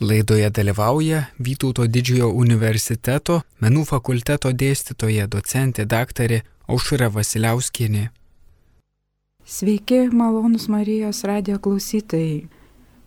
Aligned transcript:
Laidoje 0.00 0.50
dalyvauja 0.50 1.22
Vytauto 1.40 1.86
didžiojo 1.88 2.26
universiteto 2.36 3.38
menų 3.64 3.86
fakulteto 3.88 4.50
dėstytoja 4.52 5.24
docentė 5.24 5.86
daktarė 5.88 6.42
Aušra 6.68 7.08
Vasiliauskienė. 7.14 8.10
Sveiki, 9.46 10.02
malonus 10.12 10.68
Marijos 10.68 11.22
radio 11.24 11.56
klausytojai. 11.56 12.44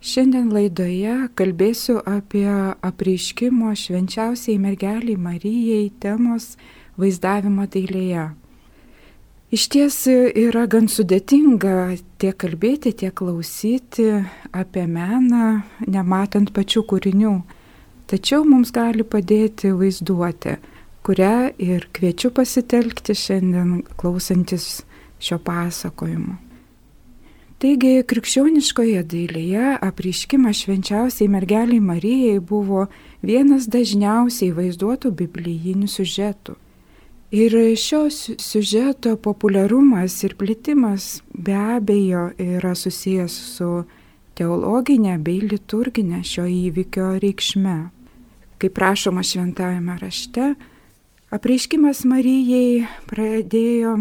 Šiandien 0.01 0.49
laidoje 0.49 1.29
kalbėsiu 1.37 1.99
apie 2.09 2.49
apreiškimo 2.81 3.69
švenčiausiai 3.69 4.57
mergeliai 4.57 5.19
Marijai 5.29 5.91
temos 6.01 6.55
vaizdavimą 6.97 7.69
dailėje. 7.69 8.31
Iš 9.49 9.63
ties 9.73 9.95
yra 10.37 10.67
gan 10.69 10.85
sudėtinga 10.85 11.95
tiek 12.21 12.35
kalbėti, 12.37 12.91
tiek 12.93 13.15
klausyti 13.17 14.11
apie 14.53 14.83
meną, 14.85 15.63
nematant 15.89 16.51
pačių 16.53 16.83
kūrinių. 16.91 17.31
Tačiau 18.13 18.45
mums 18.45 18.69
gali 18.69 19.01
padėti 19.01 19.71
vaizduoti, 19.73 20.53
kurią 21.01 21.33
ir 21.65 21.89
kviečiu 21.97 22.29
pasitelkti 22.29 23.17
šiandien 23.17 23.81
klausantis 23.97 24.83
šio 25.17 25.41
pasakojimo. 25.41 26.37
Taigi, 27.59 28.05
krikščioniškoje 28.05 29.01
dailėje 29.01 29.75
apriškimas 29.81 30.61
švenčiausiai 30.61 31.25
mergeliai 31.25 31.81
Marijai 31.81 32.37
buvo 32.37 32.85
vienas 33.25 33.65
dažniausiai 33.65 34.53
vaizduotų 34.53 35.11
biblijinių 35.25 35.89
siužetų. 35.89 36.59
Ir 37.31 37.53
šios 37.77 38.29
siužeto 38.39 39.15
populiarumas 39.15 40.23
ir 40.23 40.35
plitimas 40.35 41.21
be 41.33 41.53
abejo 41.53 42.31
yra 42.41 42.73
susijęs 42.73 43.35
su 43.53 43.83
teologinė 44.33 45.19
bei 45.21 45.43
liturginė 45.45 46.23
šio 46.25 46.47
įvykio 46.49 47.11
reikšme. 47.21 47.77
Kaip 48.57 48.81
rašoma 48.81 49.21
šventajame 49.21 49.99
rašte, 50.01 50.55
apreiškimas 51.29 52.01
Marijai 52.09 52.87
pradėjo 53.05 53.93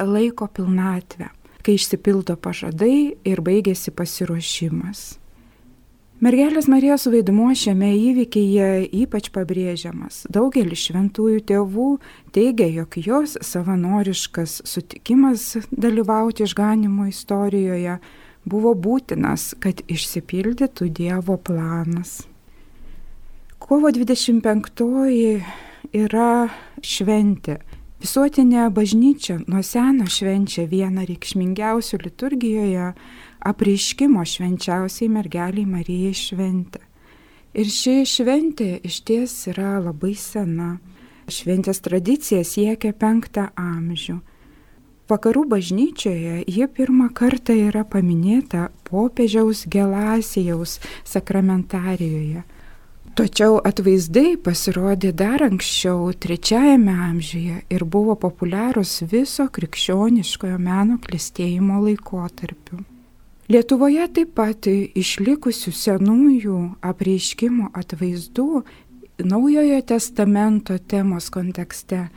laiko 0.00 0.48
pilnatvę, 0.48 1.28
kai 1.60 1.76
išsipildo 1.76 2.40
pažadai 2.40 3.12
ir 3.28 3.44
baigėsi 3.44 3.92
pasiruošimas. 3.92 5.21
Mergelės 6.22 6.68
Marijos 6.70 7.08
vaidmuo 7.10 7.48
šiame 7.58 7.88
įvykyje 7.98 8.66
ypač 8.94 9.26
pabrėžiamas. 9.34 10.20
Daugelis 10.30 10.84
šventųjų 10.86 11.40
tėvų 11.48 11.86
teigia, 12.30 12.68
jog 12.70 12.94
jos 13.02 13.34
savanoriškas 13.42 14.60
sutikimas 14.62 15.48
dalyvauti 15.74 16.46
išganimo 16.46 17.08
istorijoje 17.10 17.96
buvo 18.46 18.76
būtinas, 18.78 19.48
kad 19.58 19.82
išsipildytų 19.90 20.92
Dievo 20.94 21.40
planas. 21.42 22.20
Kovo 23.58 23.90
25 23.90 25.42
yra 25.90 26.30
šventė. 26.86 27.58
Visuotinė 28.02 28.68
bažnyčia 28.74 29.40
nuo 29.46 29.60
seno 29.66 30.06
švenčia 30.10 30.68
vieną 30.70 31.02
reikšmingiausių 31.10 31.98
liturgijoje 32.06 32.88
apreiškimo 33.44 34.24
švenčiausiai 34.24 35.10
mergeliai 35.12 35.66
Marijai 35.66 36.14
šventę. 36.14 36.82
Ir 37.52 37.68
ši 37.68 38.02
šventė 38.08 38.78
iš 38.88 39.02
ties 39.04 39.34
yra 39.52 39.76
labai 39.82 40.14
sena. 40.16 40.78
Šventės 41.28 41.82
tradicija 41.84 42.42
siekia 42.48 42.94
penktą 42.96 43.50
amžių. 43.58 44.18
Vakarų 45.12 45.42
bažnyčioje 45.50 46.44
ji 46.48 46.66
pirmą 46.72 47.10
kartą 47.12 47.52
yra 47.68 47.82
paminėta 47.84 48.70
popiežiaus 48.88 49.66
Gelasijaus 49.68 50.78
sakramentarijoje. 51.04 52.44
Tačiau 53.12 53.58
atvaizdai 53.60 54.38
pasirodė 54.40 55.10
dar 55.12 55.42
anksčiau, 55.44 56.06
trečiajame 56.16 56.94
amžiuje 57.10 57.58
ir 57.68 57.84
buvo 57.84 58.16
populiarūs 58.16 59.02
viso 59.10 59.50
krikščioniškojo 59.52 60.56
meno 60.56 60.96
klėstėjimo 61.04 61.82
laikotarpiu. 61.84 62.80
Lietuvoje 63.50 64.06
taip 64.14 64.36
pat 64.38 64.68
išlikusių 64.70 65.72
senųjų 65.74 66.58
apreiškimo 66.86 67.72
atvaizdų 67.74 68.62
Naujojo 69.22 69.80
testamento 69.86 70.78
temos 70.78 71.28
kontekste 71.30 72.08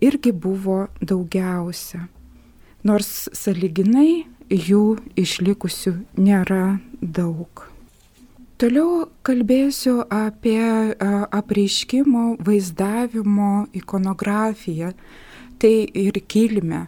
irgi 0.00 0.32
buvo 0.32 0.86
daugiausia. 1.00 2.06
Nors 2.84 3.28
saliginai 3.32 4.24
jų 4.48 4.96
išlikusių 5.18 5.92
nėra 6.20 6.78
daug. 7.00 7.64
Toliau 8.60 9.08
kalbėsiu 9.26 10.04
apie 10.14 10.94
apreiškimo 11.40 12.36
vaizdavimo 12.46 13.66
ikonografiją, 13.74 14.92
tai 15.58 15.74
ir 15.90 16.20
kilmę 16.28 16.84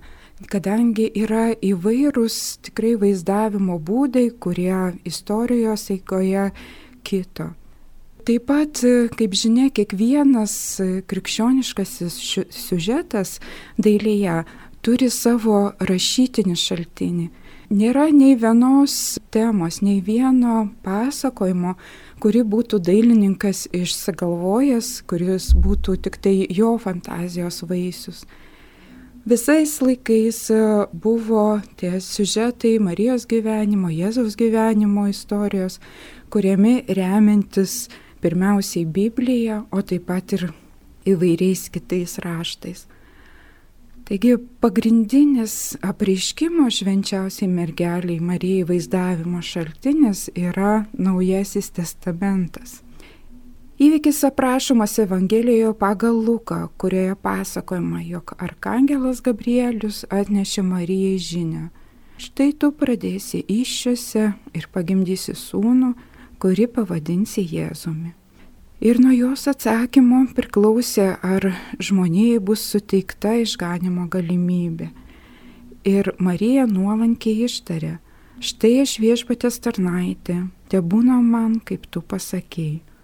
kadangi 0.52 1.08
yra 1.16 1.50
įvairūs 1.64 2.58
tikrai 2.66 2.96
vaizdavimo 3.00 3.78
būdai, 3.80 4.28
kurie 4.40 4.98
istorijos 5.08 5.88
eigoje 5.94 6.50
kito. 7.06 7.52
Taip 8.26 8.48
pat, 8.48 8.80
kaip 9.14 9.34
žinia, 9.38 9.70
kiekvienas 9.70 10.54
krikščioniškasis 11.06 12.16
siužetas 12.50 13.36
dailėje 13.78 14.40
turi 14.82 15.08
savo 15.14 15.60
rašytinį 15.78 16.56
šaltinį. 16.58 17.26
Nėra 17.66 18.08
nei 18.14 18.36
vienos 18.38 19.18
temos, 19.34 19.80
nei 19.82 20.00
vieno 20.02 20.68
pasakojimo, 20.86 21.76
kuri 22.22 22.44
būtų 22.46 22.78
dailininkas 22.82 23.64
išsigalvojęs, 23.74 24.90
kuris 25.10 25.48
būtų 25.54 25.96
tik 26.06 26.18
tai 26.22 26.34
jo 26.50 26.76
fantazijos 26.82 27.64
vaisius. 27.66 28.22
Visais 29.26 29.80
laikais 29.82 30.50
e, 30.54 30.58
buvo 30.92 31.58
tie 31.74 31.98
siužetai 31.98 32.76
Marijos 32.78 33.24
gyvenimo, 33.26 33.88
Jėzaus 33.90 34.36
gyvenimo 34.38 35.08
istorijos, 35.10 35.80
kuriami 36.30 36.84
remiantis 36.86 37.88
pirmiausiai 38.22 38.86
Bibliją, 38.86 39.64
o 39.74 39.82
taip 39.82 40.06
pat 40.06 40.36
ir 40.38 40.46
įvairiais 41.10 41.66
kitais 41.74 42.20
raštais. 42.22 42.86
Taigi 44.06 44.36
pagrindinis 44.62 45.74
apreiškimo 45.82 46.70
švenčiausiai 46.70 47.50
mergeliai 47.50 48.22
Marijai 48.22 48.62
vaizdavimo 48.70 49.42
šaltinis 49.42 50.28
yra 50.38 50.84
Naujasis 50.94 51.74
testamentas. 51.74 52.85
Įvykis 53.76 54.22
aprašomas 54.24 54.98
Evangelijoje 54.98 55.74
pagal 55.76 56.16
Luką, 56.24 56.68
kurioje 56.80 57.14
pasakojama, 57.14 58.00
jog 58.00 58.32
Arkangelas 58.40 59.20
Gabrielius 59.20 60.06
atnešė 60.08 60.62
Marijai 60.64 61.18
žinę. 61.20 61.66
Štai 62.16 62.54
tu 62.56 62.70
pradėsi 62.72 63.42
iššiose 63.44 64.22
ir 64.56 64.64
pagimdysi 64.72 65.36
sūnų, 65.36 65.92
kurį 66.40 66.66
pavadinsi 66.72 67.44
Jėzumi. 67.44 68.14
Ir 68.80 68.96
nuo 68.96 69.12
jos 69.12 69.44
atsakymo 69.52 70.22
priklausė, 70.32 71.10
ar 71.20 71.52
žmonijai 71.76 72.40
bus 72.40 72.64
suteikta 72.64 73.36
išganimo 73.44 74.08
galimybė. 74.08 74.88
Ir 75.84 76.14
Marija 76.16 76.64
nuolankiai 76.64 77.44
ištarė, 77.44 77.98
štai 78.40 78.74
aš 78.88 78.98
viešpatės 79.04 79.60
tarnaitė, 79.60 80.46
te 80.72 80.80
būna 80.80 81.20
man, 81.20 81.60
kaip 81.60 81.84
tu 81.92 82.00
pasakėjai. 82.00 82.95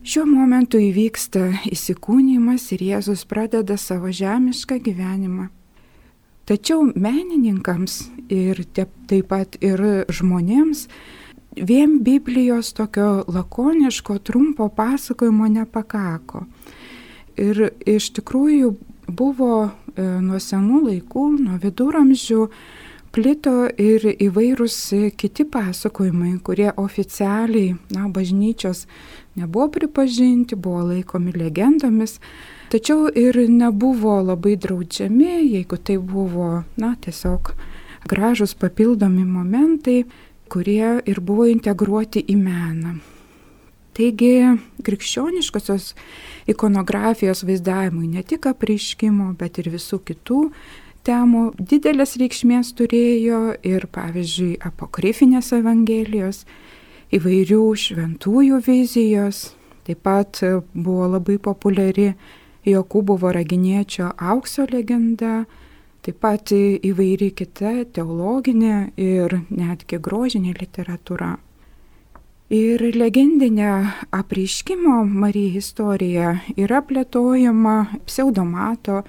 Šiuo 0.00 0.22
momentu 0.24 0.78
įvyksta 0.80 1.42
įsikūnymas 1.68 2.62
ir 2.72 2.80
Jėzus 2.86 3.26
pradeda 3.28 3.76
savo 3.76 4.08
žemišką 4.08 4.78
gyvenimą. 4.80 5.50
Tačiau 6.48 6.86
menininkams 6.96 8.06
ir 8.32 8.62
taip 8.72 9.28
pat 9.28 9.58
ir 9.60 9.82
žmonėms 10.08 10.86
vien 11.52 11.98
Biblijos 12.00 12.72
tokio 12.72 13.26
lakoniško, 13.28 14.16
trumpo 14.24 14.70
pasakojimo 14.72 15.50
nepakako. 15.52 16.46
Ir 17.36 17.66
iš 17.84 18.14
tikrųjų 18.16 18.72
buvo 19.04 19.54
e, 19.68 19.70
nuo 20.24 20.40
senų 20.40 20.80
laikų, 20.86 21.26
nuo 21.44 21.60
viduramžių, 21.60 22.48
plito 23.12 23.66
ir 23.76 24.06
įvairūs 24.16 24.76
kiti 25.18 25.44
pasakojimai, 25.44 26.36
kurie 26.46 26.70
oficialiai, 26.78 27.74
na, 27.92 28.08
bažnyčios 28.08 28.86
nebuvo 29.38 29.68
pripažinti, 29.76 30.56
buvo 30.56 30.84
laikomi 30.90 31.32
legendomis, 31.32 32.18
tačiau 32.70 33.08
ir 33.14 33.38
nebuvo 33.48 34.20
labai 34.22 34.56
draudžiami, 34.56 35.30
jeigu 35.54 35.76
tai 35.76 35.98
buvo, 35.98 36.64
na, 36.76 36.94
tiesiog 37.00 37.54
gražus 38.08 38.54
papildomi 38.54 39.24
momentai, 39.24 40.04
kurie 40.50 40.98
ir 41.06 41.20
buvo 41.20 41.46
integruoti 41.46 42.24
į 42.26 42.36
meną. 42.40 42.98
Taigi 43.94 44.56
krikščioniškosios 44.86 45.94
ikonografijos 46.50 47.42
vaizdavimui 47.44 48.08
ne 48.08 48.22
tik 48.22 48.46
apriškimo, 48.50 49.32
bet 49.38 49.58
ir 49.58 49.70
visų 49.74 49.98
kitų 50.06 50.44
temų 51.06 51.42
didelės 51.58 52.16
reikšmės 52.20 52.72
turėjo 52.78 53.40
ir, 53.66 53.86
pavyzdžiui, 53.92 54.58
apokrifinės 54.70 55.52
evangelijos 55.56 56.44
įvairių 57.10 57.62
šventųjų 57.74 58.60
vizijos, 58.66 59.50
taip 59.86 60.04
pat 60.06 60.42
buvo 60.74 61.08
labai 61.16 61.38
populiari 61.42 62.12
Jokūbo 62.66 63.16
Varaginiečio 63.18 64.12
aukso 64.20 64.66
legenda, 64.70 65.44
taip 66.04 66.20
pat 66.22 66.52
įvairi 66.54 67.30
kita 67.34 67.72
teologinė 67.96 68.92
ir 69.00 69.40
netgi 69.50 69.98
grožinė 69.98 70.54
literatūra. 70.60 71.36
Ir 72.50 72.82
legendinė 72.98 73.70
apreiškimo 74.10 75.04
Marija 75.06 75.60
istorija 75.60 76.30
yra 76.58 76.80
plėtojama 76.82 77.74
pseudomato 78.08 79.04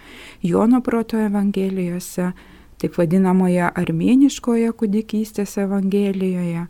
Jono 0.45 0.81
proto 0.85 1.17
evangelijose, 1.17 2.31
taip 2.77 2.97
vadinamoje 3.01 3.65
armėniškoje 3.65 4.69
kūdikystės 4.77 5.57
evangelijoje, 5.63 6.67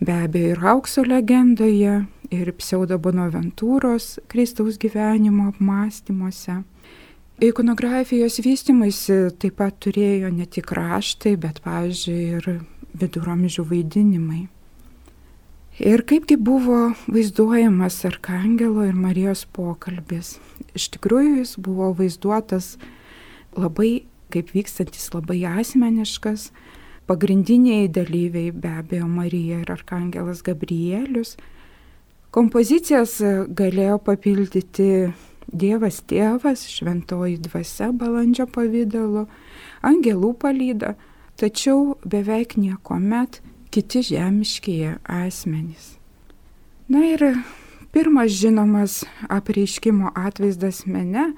be 0.00 0.16
abejo 0.24 0.54
ir 0.54 0.66
aukso 0.72 1.04
legendoje, 1.04 2.04
ir 2.30 2.52
pseudobonaventūros 2.56 4.20
Kristaus 4.30 4.78
gyvenimo 4.80 5.50
apmąstymuose. 5.50 6.62
Ikonografijos 7.40 8.36
vystimuisi 8.44 9.30
taip 9.40 9.56
pat 9.56 9.78
turėjo 9.80 10.28
ne 10.34 10.44
tik 10.46 10.72
raštai, 10.76 11.34
bet, 11.40 11.62
pavyzdžiui, 11.64 12.24
ir 12.36 12.48
viduramžių 13.00 13.64
vaidinimai. 13.70 14.42
Ir 15.80 16.02
kaipgi 16.04 16.36
buvo 16.36 16.90
vaizduojamas 17.08 18.02
Arkangelo 18.04 18.84
ir 18.84 18.96
Marijos 18.98 19.46
pokalbis. 19.48 20.34
Iš 20.76 20.90
tikrųjų 20.96 21.38
jis 21.38 21.54
buvo 21.56 21.88
vaizduotas 21.96 22.74
labai, 23.56 24.04
kaip 24.28 24.52
vykstantis 24.52 25.08
labai 25.14 25.40
asmeniškas. 25.48 26.50
Pagrindiniai 27.06 27.88
dalyviai 27.88 28.52
be 28.52 28.68
abejo 28.68 29.08
Marija 29.08 29.60
ir 29.62 29.72
Arkangelas 29.72 30.42
Gabrielius, 30.46 31.36
Kompozicijas 32.30 33.16
galėjo 33.58 33.96
papildyti 34.06 35.10
Dievas 35.50 35.96
tėvas, 36.06 36.62
šventoji 36.70 37.40
dvasia 37.42 37.88
balandžio 37.90 38.44
pavydalu, 38.54 39.24
angelų 39.82 40.30
palyda, 40.38 40.92
tačiau 41.40 41.96
beveik 42.06 42.54
nieko 42.54 43.00
met 43.02 43.40
kiti 43.74 44.04
žemiškieji 44.12 45.00
asmenys. 45.10 45.96
Na 46.86 47.02
ir 47.06 47.24
pirmas 47.90 48.30
žinomas 48.38 49.00
apreiškimo 49.26 50.12
atvaizdas 50.14 50.84
mene 50.86 51.32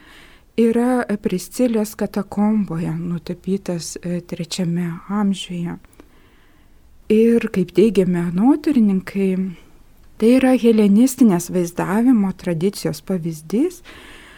yra 0.61 1.05
Priscilės 1.23 1.97
katakomboje, 1.97 2.93
nutapytas 2.99 3.97
e, 4.03 4.21
trečiame 4.21 4.91
amžiuje. 5.09 5.79
Ir 7.13 7.49
kaip 7.53 7.73
teigiame 7.77 8.31
nuotarininkai, 8.37 9.33
Tai 10.23 10.29
yra 10.39 10.53
helenistinės 10.55 11.49
vaizdavimo 11.51 12.29
tradicijos 12.39 13.01
pavyzdys, 13.03 13.81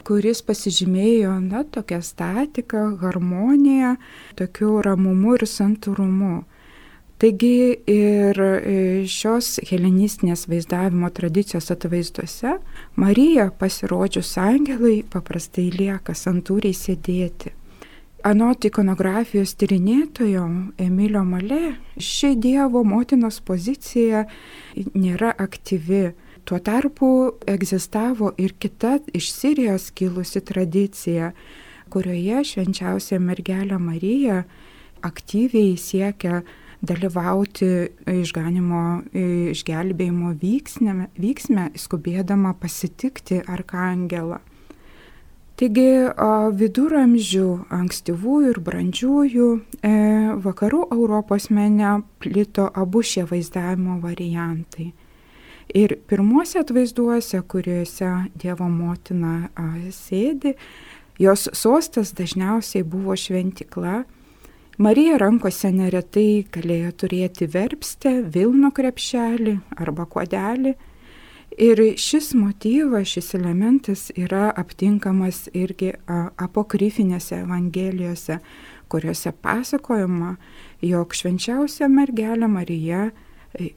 kuris 0.08 0.38
pasižymėjo, 0.40 1.34
na, 1.44 1.60
tokia 1.68 1.98
statika, 2.00 2.86
harmonija, 3.02 3.90
tokiu 4.38 4.78
ramumu 4.86 5.34
ir 5.36 5.44
santūrumu. 5.44 6.38
Taigi 7.18 7.78
ir 7.86 8.38
e, 8.42 9.04
šios 9.06 9.60
helenistinės 9.68 10.48
vaizdavimo 10.50 11.06
tradicijos 11.14 11.70
atvaizduose 11.70 12.56
Marija 12.98 13.52
pasirodžius 13.58 14.32
angelai 14.42 14.96
paprastai 15.12 15.68
lieka 15.70 16.16
santūriai 16.18 16.74
sėdėti. 16.74 17.52
Anot 18.24 18.64
ikonografijos 18.64 19.52
tyrinėtojo 19.60 20.42
Emilio 20.80 21.22
Male, 21.28 21.76
ši 22.00 22.32
Dievo 22.40 22.80
motinos 22.82 23.38
pozicija 23.44 24.24
nėra 24.96 25.34
aktyvi. 25.44 26.14
Tuo 26.44 26.58
tarpu 26.58 27.08
egzistavo 27.48 28.32
ir 28.40 28.56
kita 28.58 28.96
iš 29.14 29.30
Sirijos 29.32 29.90
kilusi 29.94 30.40
tradicija, 30.40 31.30
kurioje 31.92 32.42
švenčiausia 32.50 33.20
mergelė 33.20 33.78
Marija 33.78 34.42
aktyviai 35.04 35.76
siekia 35.76 36.42
dalyvauti 36.86 37.68
išganimo, 38.10 38.82
išgelbėjimo 39.52 40.34
vyksme, 40.40 41.08
vyksme 41.20 41.70
skubėdama 41.78 42.54
pasitikti 42.60 43.40
arkangelą. 43.44 44.40
Taigi 45.54 46.10
viduramžių 46.58 47.48
ankstyvųjų 47.76 48.48
ir 48.50 48.58
brandžiųjų 48.66 49.44
e, 49.86 49.92
vakarų 50.42 50.80
Europos 50.96 51.46
mene 51.54 52.00
plito 52.18 52.66
abu 52.74 53.04
šie 53.06 53.22
vaizdavimo 53.30 54.00
variantai. 54.02 54.88
Ir 55.70 55.94
pirmuose 56.10 56.58
atvaizduose, 56.58 57.38
kuriuose 57.46 58.10
Dievo 58.34 58.66
motina 58.66 59.48
sėdi, 59.94 60.56
jos 61.22 61.46
sostas 61.54 62.10
dažniausiai 62.18 62.82
buvo 62.82 63.14
šventikla. 63.14 64.02
Marija 64.78 65.20
rankose 65.22 65.70
neretai 65.70 66.46
galėjo 66.50 66.90
turėti 67.04 67.46
verpstę, 67.46 68.16
Vilno 68.34 68.72
krepšelį 68.74 69.58
arba 69.78 70.06
kodelį 70.10 70.74
Ir 71.58 71.78
šis 72.02 72.32
motyvas, 72.34 73.06
šis 73.06 73.34
elementas 73.34 74.08
yra 74.18 74.48
aptinkamas 74.58 75.44
irgi 75.54 75.92
apokryfinėse 76.10 77.36
evangelijose, 77.44 78.40
kuriuose 78.90 79.30
pasakojama, 79.38 80.32
jog 80.82 81.14
švenčiausia 81.14 81.86
mergelė 81.86 82.48
Marija 82.50 83.04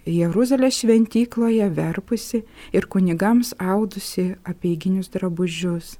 Jeruzalės 0.09 0.79
šventykloje 0.81 1.67
verpusi 1.69 2.41
ir 2.73 2.87
kunigams 2.89 3.53
audusi 3.61 4.31
apieiginius 4.41 5.13
drabužius. 5.13 5.99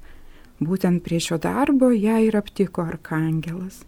Būtent 0.58 1.04
prie 1.06 1.22
šio 1.22 1.38
darbo 1.38 1.92
ją 1.94 2.18
ir 2.26 2.40
aptiko 2.42 2.82
arkangelas. 2.82 3.84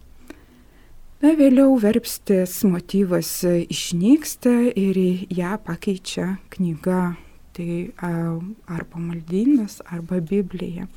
Na, 1.21 1.35
vėliau 1.37 1.75
verpstės 1.77 2.63
motyvas 2.65 3.29
išnyksta 3.45 4.55
ir 4.73 4.97
ją 5.29 5.51
pakeičia 5.61 6.39
knyga 6.49 7.11
tai 7.53 7.91
arba 8.01 8.97
maldynas, 8.97 9.83
arba 9.85 10.17
Biblija. 10.17 10.87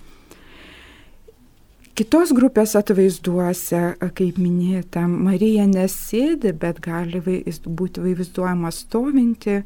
Kitos 1.93 2.33
grupės 2.33 2.73
atvaizduose, 2.75 3.83
kaip 4.17 4.41
minėta, 4.41 5.05
Marija 5.05 5.69
nesėdi, 5.69 6.55
bet 6.57 6.81
gali 6.83 7.21
būti 7.21 8.07
vaizduojama 8.07 8.73
stovinti 8.73 9.61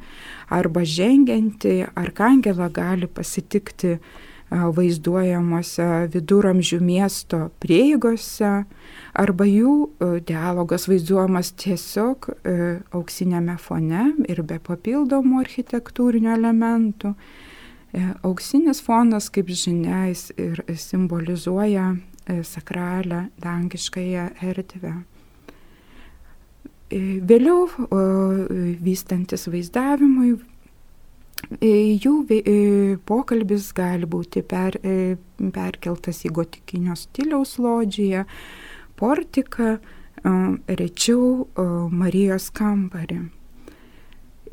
arba 0.50 0.82
žengianti, 0.82 1.84
arkangelą 1.94 2.66
gali 2.74 3.06
pasitikti 3.06 3.94
vaizduojamuose 4.50 6.08
viduramžių 6.12 6.78
miesto 6.80 7.48
prieigose, 7.60 8.64
arba 9.18 9.46
jų 9.48 9.74
e, 9.84 10.08
dialogas 10.24 10.88
vaizduojamas 10.88 11.52
tiesiog 11.60 12.30
e, 12.32 12.54
auksinėme 12.96 13.58
fone 13.60 14.06
ir 14.28 14.42
be 14.48 14.58
papildomų 14.64 15.42
architektūrinių 15.44 16.32
elementų. 16.36 17.12
E, 17.92 18.06
auksinis 18.24 18.80
fonas, 18.84 19.28
kaip 19.32 19.52
žinia, 19.52 20.06
ir 20.36 20.64
simbolizuoja 20.76 21.94
sakralę 22.44 23.28
dangiškąją 23.40 24.26
erdvę. 24.44 24.90
Vėliau 26.88 27.62
vystantis 28.84 29.46
vaizdavimui, 29.48 30.34
jų 31.62 32.14
pokalbis 33.06 33.72
gali 33.76 34.06
būti 34.06 34.42
per, 34.42 34.78
perkeltas 35.54 36.24
į 36.26 36.32
gotikinio 36.34 36.96
stiliaus 36.98 37.58
lodžiją, 37.58 38.24
portiką, 38.98 39.78
rečiau 40.68 41.46
Marijos 41.90 42.50
kambarį. 42.50 43.20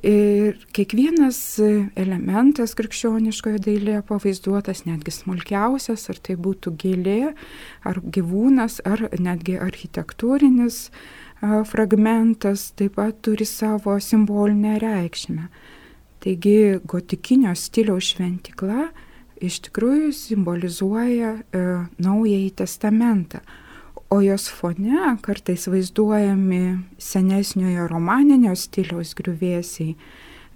Ir 0.05 0.59
kiekvienas 0.75 1.57
elementas 1.97 2.75
krikščioniškoje 2.77 3.57
dailėje 3.65 4.03
pavaizduotas, 4.05 4.83
netgi 4.85 5.09
smulkiausias, 5.15 6.03
ar 6.13 6.19
tai 6.21 6.35
būtų 6.37 6.75
gėlė, 6.77 7.33
ar 7.81 7.97
gyvūnas, 8.03 8.83
ar 8.85 9.07
netgi 9.17 9.57
architektūrinis 9.57 10.91
fragmentas, 11.41 12.67
taip 12.77 12.99
pat 12.99 13.17
turi 13.25 13.47
savo 13.49 13.97
simbolinę 13.97 14.77
reikšmę. 14.83 15.47
Taigi 16.25 16.79
gotikinio 16.89 17.51
stiliaus 17.53 18.07
šventikla 18.15 18.87
iš 19.45 19.59
tikrųjų 19.67 20.07
simbolizuoja 20.15 21.35
e, 21.37 21.59
Naująjį 22.01 22.47
testamentą, 22.63 23.43
o 24.09 24.17
jos 24.25 24.47
fone 24.49 25.11
kartais 25.21 25.67
vaizduojami 25.69 26.61
senesniojo 26.97 27.85
romaninio 27.91 28.55
stiliaus 28.57 29.13
griuvėsiai, 29.19 29.93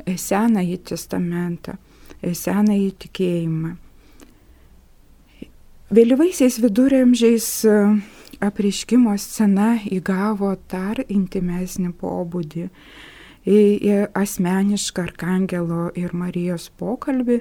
e, 0.05 0.15
senąjį 0.17 0.79
testamentą, 0.89 1.75
e, 2.17 2.33
senąjį 2.33 2.89
tikėjimą. 3.05 3.75
Vėlyvaisiais 5.93 6.57
viduramžiais 6.65 7.51
e, 7.69 7.77
apriškimo 8.49 9.13
scena 9.21 9.75
įgavo 9.85 10.55
dar 10.73 11.05
intimesnį 11.05 11.93
pobūdį 12.01 12.71
asmenišką 13.49 15.07
Arkangelo 15.07 15.89
ir 15.97 16.13
Marijos 16.13 16.69
pokalbį 16.77 17.39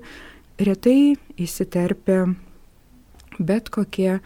retai 0.64 1.16
įsiterpia 1.36 2.22
bet 3.38 3.68
kokie 3.70 4.18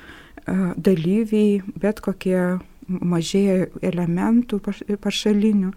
dalyviai, 0.47 1.63
bet 1.79 2.01
kokie 2.03 2.59
mažėja 2.89 3.69
elementų 3.83 4.61
pašalinių 5.01 5.73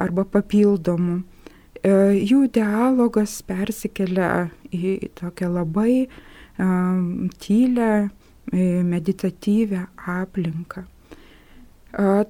arba 0.00 0.24
papildomų. 0.24 1.20
E, 1.80 1.92
jų 2.28 2.44
dialogas 2.52 3.40
persikelia 3.46 4.50
į 4.72 5.12
tokią 5.16 5.50
labai 5.54 6.06
tylę, 7.40 7.92
e, 8.52 8.64
meditatyvę 8.84 9.86
aplinką. 10.06 10.84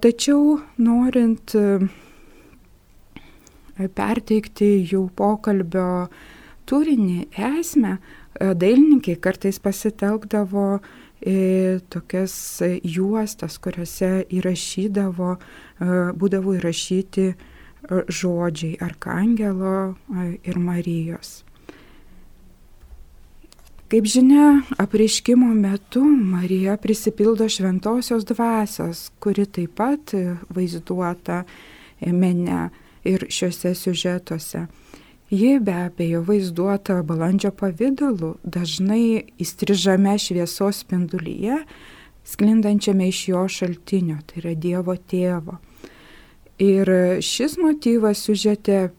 Tačiau 0.00 0.60
norint 0.78 1.54
e, 1.58 1.80
perteikti 3.96 4.72
jų 4.90 5.06
pokalbio 5.16 6.08
turinį, 6.70 7.30
esmę, 7.34 7.98
dailininkai 8.40 9.16
kartais 9.20 9.58
pasitelkdavo 9.62 10.80
tokias 11.92 12.34
juostas, 12.86 13.58
kuriuose 13.60 14.24
įrašydavo, 14.32 15.34
būdavo 16.16 16.56
įrašyti 16.56 17.26
žodžiai 17.90 18.78
Arkangelo 18.84 19.94
ir 20.44 20.58
Marijos. 20.60 21.40
Kaip 23.90 24.06
žinia, 24.06 24.60
apreiškimo 24.78 25.48
metu 25.50 26.04
Marija 26.06 26.76
prisipildo 26.78 27.48
šventosios 27.50 28.22
dvasios, 28.28 29.08
kuri 29.18 29.48
taip 29.50 29.74
pat 29.80 30.14
vaizduota 30.54 31.42
mene 32.06 32.68
ir 33.04 33.26
šiuose 33.28 33.74
siužetuose. 33.74 34.66
Ji 35.30 35.60
be 35.62 35.72
abejo 35.86 36.24
vaizduota 36.26 37.02
balandžio 37.06 37.52
pavydalu, 37.54 38.34
dažnai 38.42 39.30
įstrižame 39.38 40.16
šviesos 40.18 40.82
spindulyje, 40.82 41.60
sklindančiame 42.26 43.06
iš 43.08 43.28
jo 43.28 43.44
šaltinio, 43.48 44.18
tai 44.26 44.42
yra 44.42 44.54
Dievo 44.58 44.96
tėvo. 44.98 45.60
Ir 46.60 46.90
šis 47.24 47.54
motyvas 47.62 48.20
siužete, 48.26 48.90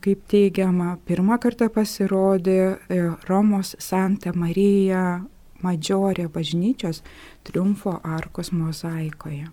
kaip 0.00 0.22
teigiama, 0.32 0.94
pirmą 1.04 1.36
kartą 1.42 1.68
pasirodė 1.74 2.56
e, 2.62 3.02
Romos 3.28 3.74
Santa 3.82 4.32
Marija 4.32 5.20
Madžiorė 5.62 6.30
bažnyčios 6.32 7.02
triumfo 7.44 7.98
arkos 8.02 8.52
mozaikoje. 8.54 9.50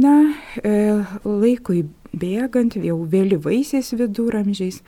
Na, 0.00 0.34
e, 0.58 0.70
laikui 1.22 1.84
bėgant, 2.14 2.74
jau 2.82 2.96
vėlyvaisiais 3.06 3.92
viduramžiais, 3.94 4.82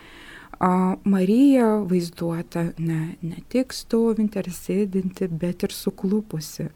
Marija 1.05 1.85
vaizduota 1.85 2.73
ne, 2.79 3.17
ne 3.21 3.37
tik 3.53 3.73
stovinti 3.77 4.39
ar 4.41 4.49
sėdinti, 4.49 5.29
bet 5.29 5.63
ir 5.67 5.73
suklupusi. 5.75 6.71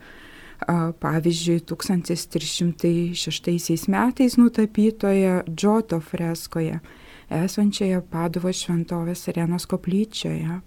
Pavyzdžiui, 1.00 1.64
1306 1.64 3.88
metais 3.88 4.36
nutapytoje 4.36 5.48
Džoto 5.48 5.96
freskoje, 6.04 6.84
esančioje 7.32 8.04
Padovo 8.12 8.52
šventovės 8.52 9.24
Serenos 9.24 9.64
koplyčioje. 9.64 10.60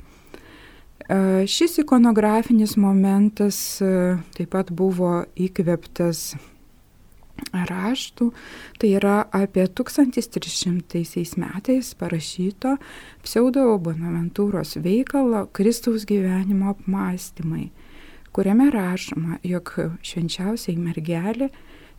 Šis 1.54 1.78
ikonografinis 1.84 2.74
momentas 2.82 3.78
taip 4.34 4.50
pat 4.50 4.74
buvo 4.74 5.30
įkveptas 5.38 6.34
raštų, 7.54 8.30
tai 8.80 8.90
yra 8.98 9.24
apie 9.34 9.66
1300 9.68 11.38
metais 11.42 11.94
parašyto 12.00 12.76
pseudo 13.26 13.66
Bonaventūros 13.84 14.78
veikalo 14.84 15.48
Kristaus 15.54 16.06
gyvenimo 16.10 16.74
apmąstymai, 16.74 17.70
kuriame 18.34 18.70
rašoma, 18.74 19.40
jog 19.44 19.74
švenčiausiai 20.02 20.78
mergelė 20.78 21.50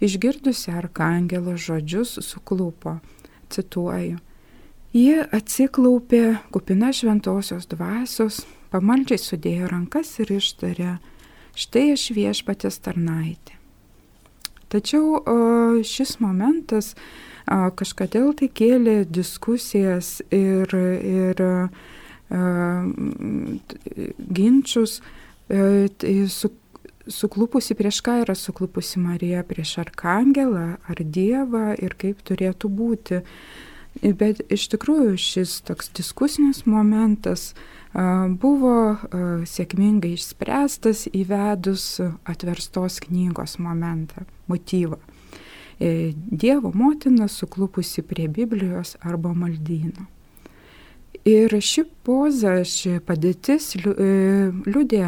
išgirdusi 0.05 0.75
arkangelo 0.75 1.57
žodžius 1.57 2.19
suklupo, 2.27 2.99
cituoju, 3.51 4.19
Ji 4.95 5.25
atsiklaupė 5.35 6.37
kupina 6.55 6.93
šventosios 6.95 7.65
dvasios, 7.67 8.37
pamaldžiai 8.71 9.19
sudėjo 9.19 9.73
rankas 9.73 10.13
ir 10.23 10.31
ištarė, 10.37 10.93
štai 11.59 11.83
aš 11.97 12.05
viešpatės 12.15 12.79
tarnaitė. 12.85 13.64
Tačiau 14.73 15.21
šis 15.87 16.19
momentas 16.23 16.95
kažkodėl 17.49 18.33
tai 18.39 18.49
kėlė 18.49 19.05
diskusijas 19.05 20.21
ir, 20.33 20.73
ir 20.75 21.43
ginčius 24.39 25.01
su, 26.33 26.51
suklupusi 27.07 27.77
prieš 27.77 28.01
ką 28.05 28.21
yra 28.23 28.35
suklupusi 28.39 29.03
Marija, 29.03 29.45
prieš 29.45 29.79
Arkangelą 29.85 30.77
ar 30.89 31.05
Dievą 31.05 31.75
ir 31.77 31.97
kaip 32.01 32.25
turėtų 32.25 32.71
būti. 32.73 33.21
Bet 34.03 34.41
iš 34.51 34.67
tikrųjų 34.73 35.15
šis 35.21 35.61
toks 35.69 35.93
diskusinis 35.95 36.65
momentas 36.67 37.53
buvo 38.43 38.97
sėkmingai 39.47 40.17
išspręstas 40.17 41.07
įvedus 41.15 42.01
atverstos 42.27 42.99
knygos 43.05 43.61
momentą, 43.63 44.25
motyvą. 44.49 44.99
E, 45.81 46.13
Dievo 46.15 46.73
motina 46.75 47.29
suklupusi 47.29 48.03
prie 48.03 48.29
Biblijos 48.29 48.97
arba 49.01 49.35
maldyno. 49.35 50.07
Ir 51.25 51.55
ši 51.61 51.87
poza, 52.05 52.59
ši 52.69 52.99
padėtis 53.07 53.73
e, 53.81 54.11
liūdė 54.69 55.05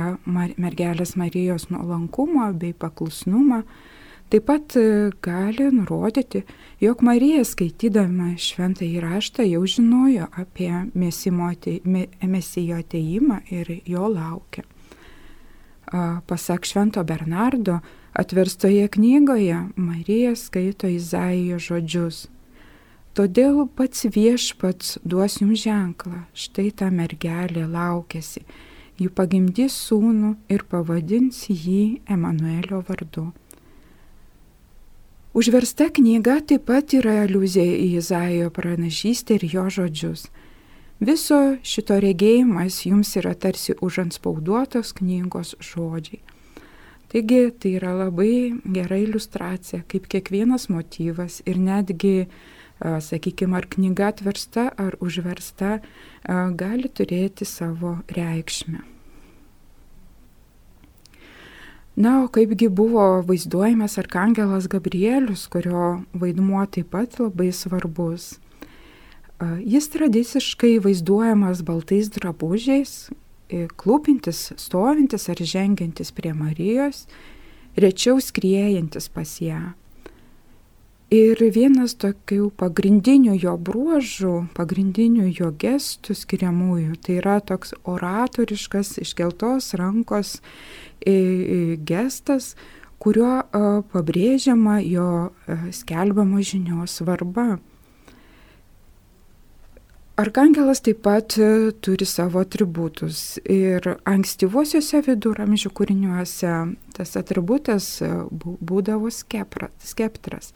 mergelės 0.56 1.16
Marijos 1.20 1.68
nuolankumą 1.70 2.52
bei 2.56 2.72
paklusnumą 2.72 3.62
Taip 4.26 4.42
pat 4.48 4.74
e, 4.74 5.10
gali 5.22 5.68
nurodyti, 5.70 6.40
jog 6.82 7.02
Marija 7.06 7.44
skaitydama 7.46 8.32
šventą 8.42 8.82
įraštą 8.82 9.44
jau 9.46 9.60
žinojo 9.70 10.26
apie 10.34 10.72
mesijo 10.98 12.80
ateimą 12.80 13.38
ir 13.54 13.70
jo 13.86 14.08
laukia. 14.10 14.66
Pasak 16.26 16.66
Švento 16.66 17.04
Bernardo, 17.06 17.78
atverstoje 18.16 18.88
knygoje 18.88 19.68
Marija 19.76 20.37
skaito 20.37 20.88
Izaijo 20.88 21.58
žodžius. 21.61 22.26
Todėl 23.16 23.62
pats 23.76 24.04
viešpats 24.12 24.99
duos 25.04 25.38
jums 25.40 25.62
ženklą, 25.64 26.23
štai 26.37 26.70
ta 26.76 26.90
mergelė 26.92 27.64
laukėsi, 27.68 28.42
ji 29.00 29.08
pagimdys 29.08 29.76
sūnų 29.88 30.35
ir 30.52 30.64
pavadins 30.68 31.46
jį 31.49 32.02
Emanuelio 32.08 32.82
vardu. 32.88 33.30
Užversta 35.37 35.90
knyga 35.92 36.38
taip 36.49 36.64
pat 36.68 36.92
yra 36.96 37.18
aliuzija 37.26 37.73
į 37.76 37.88
Izaijo 38.00 38.52
pranašystę 38.56 39.37
ir 39.37 39.49
jo 39.52 39.66
žodžius. 39.78 40.30
Viso 41.00 41.40
šito 41.61 41.99
regėjimas 42.00 42.78
jums 42.88 43.11
yra 43.20 43.35
tarsi 43.37 43.76
užanspauduotos 43.85 44.94
knygos 44.96 45.52
žodžiai. 45.61 46.23
Taigi 47.12 47.52
tai 47.54 47.76
yra 47.78 47.92
labai 47.94 48.56
gera 48.75 48.98
iliustracija, 48.98 49.84
kaip 49.86 50.08
kiekvienas 50.10 50.66
motyvas 50.72 51.38
ir 51.46 51.60
netgi, 51.62 52.26
sakykime, 52.82 53.56
ar 53.56 53.68
knyga 53.70 54.10
atversta 54.10 54.68
ar 54.76 54.98
užversta, 55.00 55.78
gali 56.58 56.90
turėti 56.90 57.46
savo 57.48 58.00
reikšmę. 58.10 58.82
Na, 61.96 62.25
o 62.25 62.26
kaipgi 62.28 62.68
buvo 62.68 63.22
vaizduojamas 63.25 63.94
arkangelas 63.96 64.66
Gabrielius, 64.68 65.46
kurio 65.48 66.02
vaidmuo 66.12 66.66
taip 66.68 66.90
pat 66.92 67.16
labai 67.22 67.48
svarbus. 67.56 68.34
Jis 69.64 69.88
tradiciškai 69.94 70.75
vaizduojamas 70.84 71.62
baltais 71.64 72.10
drabužiais, 72.12 73.08
klūpintis, 73.50 74.52
stovintis 74.58 75.28
ar 75.30 75.40
žengiantis 75.40 76.12
prie 76.12 76.32
Marijos, 76.34 77.06
rečiau 77.78 78.20
skriejantis 78.20 79.08
pas 79.12 79.36
ją. 79.40 79.74
Ir 81.14 81.38
vienas 81.54 81.94
tokių 82.02 82.48
pagrindinių 82.58 83.36
jo 83.38 83.52
bruožų, 83.62 84.48
pagrindinių 84.56 85.28
jo 85.38 85.52
gestų 85.54 86.16
skiriamųjų, 86.18 86.96
tai 86.98 87.20
yra 87.20 87.36
toks 87.38 87.76
oratoriškas 87.86 88.96
iškeltos 89.04 89.70
rankos 89.78 90.40
gestas, 91.86 92.56
kuriuo 92.98 93.46
pabrėžiama 93.92 94.80
jo 94.82 95.30
skelbiamo 95.70 96.42
žinios 96.42 96.98
svarba. 96.98 97.60
Arkangelas 100.16 100.80
taip 100.80 101.02
pat 101.04 101.35
turi 101.85 102.06
savo 102.08 102.40
atributus 102.40 103.37
ir 103.52 103.85
ankstyvuosiuose 104.08 105.02
viduramžių 105.04 105.70
kūriniuose 105.76 106.52
tas 106.96 107.12
atributas 107.20 107.90
būdavo 108.32 109.12
skeptras, 109.12 110.54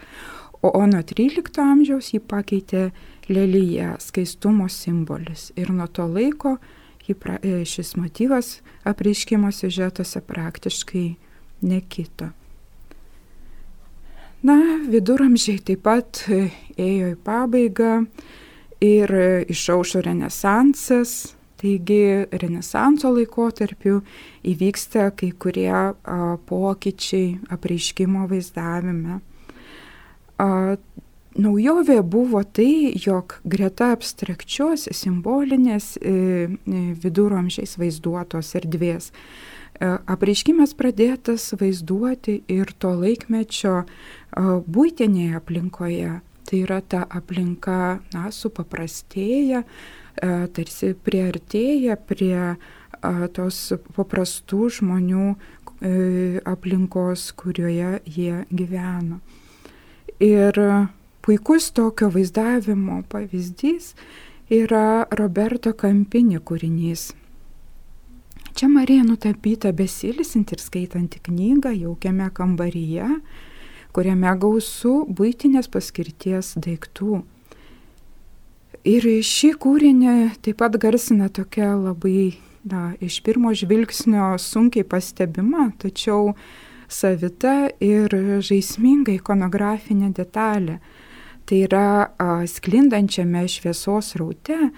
o, 0.62 0.70
o 0.72 0.86
nuo 0.88 1.02
13 1.04 1.60
amžiaus 1.60 2.08
jį 2.14 2.22
pakeitė 2.32 2.86
lelyje 3.28 3.92
skaistumo 4.00 4.68
simbolis. 4.72 5.50
Ir 5.60 5.74
nuo 5.76 5.90
to 5.92 6.08
laiko 6.08 6.56
pra, 7.20 7.36
e, 7.42 7.64
šis 7.64 7.96
motyvas 8.00 8.60
apreiškimo 8.84 9.52
siužetuose 9.52 10.20
praktiškai 10.20 11.06
nekito. 11.60 12.30
Na, 14.42 14.56
viduramžiai 14.88 15.60
taip 15.60 15.82
pat 15.84 16.24
e, 16.32 16.46
ėjo 16.80 17.12
į 17.12 17.18
pabaigą 17.26 17.96
ir 18.80 19.12
e, 19.14 19.44
išaušo 19.48 20.02
renesansas, 20.04 21.34
taigi 21.60 22.26
renesanso 22.32 23.12
laikotarpiu 23.12 24.00
įvyksta 24.48 25.10
kai 25.16 25.30
kurie 25.36 25.74
pokyčiai 26.48 27.36
apreiškimo 27.52 28.24
vaizdavime. 28.30 29.20
Naujovė 31.40 32.00
buvo 32.02 32.40
tai, 32.42 32.96
jog 32.96 33.36
greta 33.44 33.92
abstrakčios 33.94 34.88
simbolinės 34.96 35.92
e, 36.00 36.48
viduramžiais 37.04 37.76
vaizduotos 37.78 38.56
erdvės 38.58 39.12
apreiškimas 39.80 40.74
pradėtas 40.76 41.54
vaizduoti 41.60 42.40
ir 42.52 42.72
to 42.78 42.92
laikmečio 43.00 43.84
būtinėje 44.68 45.38
aplinkoje. 45.40 46.18
Tai 46.50 46.58
yra 46.64 46.80
ta 46.82 47.04
aplinka, 47.06 48.00
na, 48.10 48.24
supaprastėja, 48.34 49.62
tarsi 50.18 50.94
priartėja 50.98 51.94
prie 51.94 52.56
tos 53.36 53.60
paprastų 53.96 54.66
žmonių 54.80 55.26
e, 55.30 55.92
aplinkos, 56.44 57.30
kurioje 57.38 58.00
jie 58.04 58.42
gyveno. 58.50 59.20
Ir 60.20 60.58
puikus 61.24 61.70
tokio 61.72 62.10
vaizdavimo 62.12 63.00
pavyzdys 63.08 63.94
yra 64.52 65.06
Roberto 65.16 65.72
Kampinį 65.72 66.42
kūrinys. 66.44 67.10
Čia 68.58 68.68
Marija 68.68 69.06
nutapyta 69.06 69.70
besilisinti 69.72 70.56
ir 70.56 70.60
skaitanti 70.60 71.22
knygą 71.24 71.70
jaukiame 71.72 72.26
kambaryje, 72.34 73.06
kuriame 73.96 74.32
gausu 74.40 75.04
būtinės 75.06 75.70
paskirties 75.72 76.54
daiktų. 76.60 77.22
Ir 78.88 79.04
šį 79.26 79.50
kūrinį 79.60 80.14
taip 80.40 80.60
pat 80.62 80.78
garsina 80.80 81.28
tokia 81.28 81.74
labai, 81.76 82.38
na, 82.64 82.94
iš 83.00 83.18
pirmo 83.26 83.52
žvilgsnio 83.52 84.32
sunkiai 84.40 84.86
pastebima, 84.88 85.68
tačiau 85.82 86.32
savita 86.88 87.68
ir 87.84 88.14
žaisminga 88.40 89.12
ikonografinė 89.18 90.14
detalė. 90.16 90.78
Tai 91.44 91.60
yra 91.66 91.86
a, 92.14 92.46
sklindančiame 92.46 93.42
šviesos 93.50 94.14
raute 94.20 94.70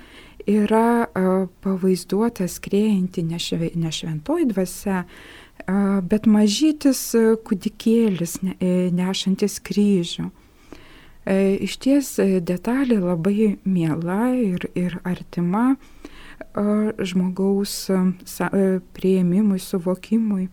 yra 0.51 1.05
a, 1.05 1.25
pavaizduota 1.63 2.49
skrėjanti 2.51 3.23
nešventoji 3.29 4.49
dvasia, 4.51 5.05
bet 6.03 6.27
mažytis 6.27 7.01
kūdikėlis 7.47 8.39
e, 8.43 8.91
nešantis 8.95 9.61
kryžių. 9.65 10.29
E, 11.23 11.37
iš 11.63 11.79
ties 11.83 12.13
e, 12.19 12.41
detalė 12.41 12.99
labai 13.03 13.57
miela 13.65 14.33
ir, 14.35 14.69
ir 14.75 14.99
artima 15.05 15.77
žmogaus 16.53 17.73
prieimimui, 18.93 19.61
suvokimui. 19.63 20.49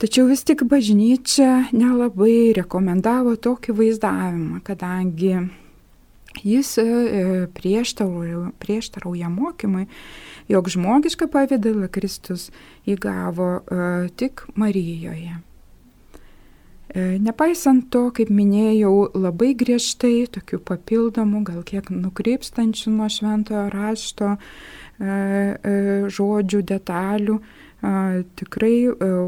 Tačiau 0.00 0.24
vis 0.26 0.42
tik 0.48 0.64
bažnyčia 0.66 1.68
nelabai 1.76 2.54
rekomendavo 2.56 3.36
tokį 3.36 3.76
vaizdavimą, 3.76 4.62
kadangi 4.66 5.36
jis 6.42 6.74
prieštarauja, 7.54 8.50
prieštarauja 8.58 9.30
mokymui, 9.30 9.86
jog 10.50 10.68
žmogišką 10.74 11.30
pavydalą 11.32 11.88
Kristus 11.92 12.50
įgavo 12.90 13.50
uh, 13.62 14.06
tik 14.16 14.46
Marijoje. 14.58 15.40
Nepaisant 16.94 17.88
to, 17.90 18.04
kaip 18.14 18.28
minėjau, 18.30 19.08
labai 19.18 19.50
griežtai 19.58 20.28
tokių 20.30 20.60
papildomų, 20.62 21.40
gal 21.48 21.64
kiek 21.66 21.88
nukrypstančių 21.90 22.92
nuo 22.94 23.08
šventojo 23.10 23.64
rašto 23.72 24.36
žodžių, 26.14 26.60
detalių, 26.70 27.40
tikrai 28.38 28.76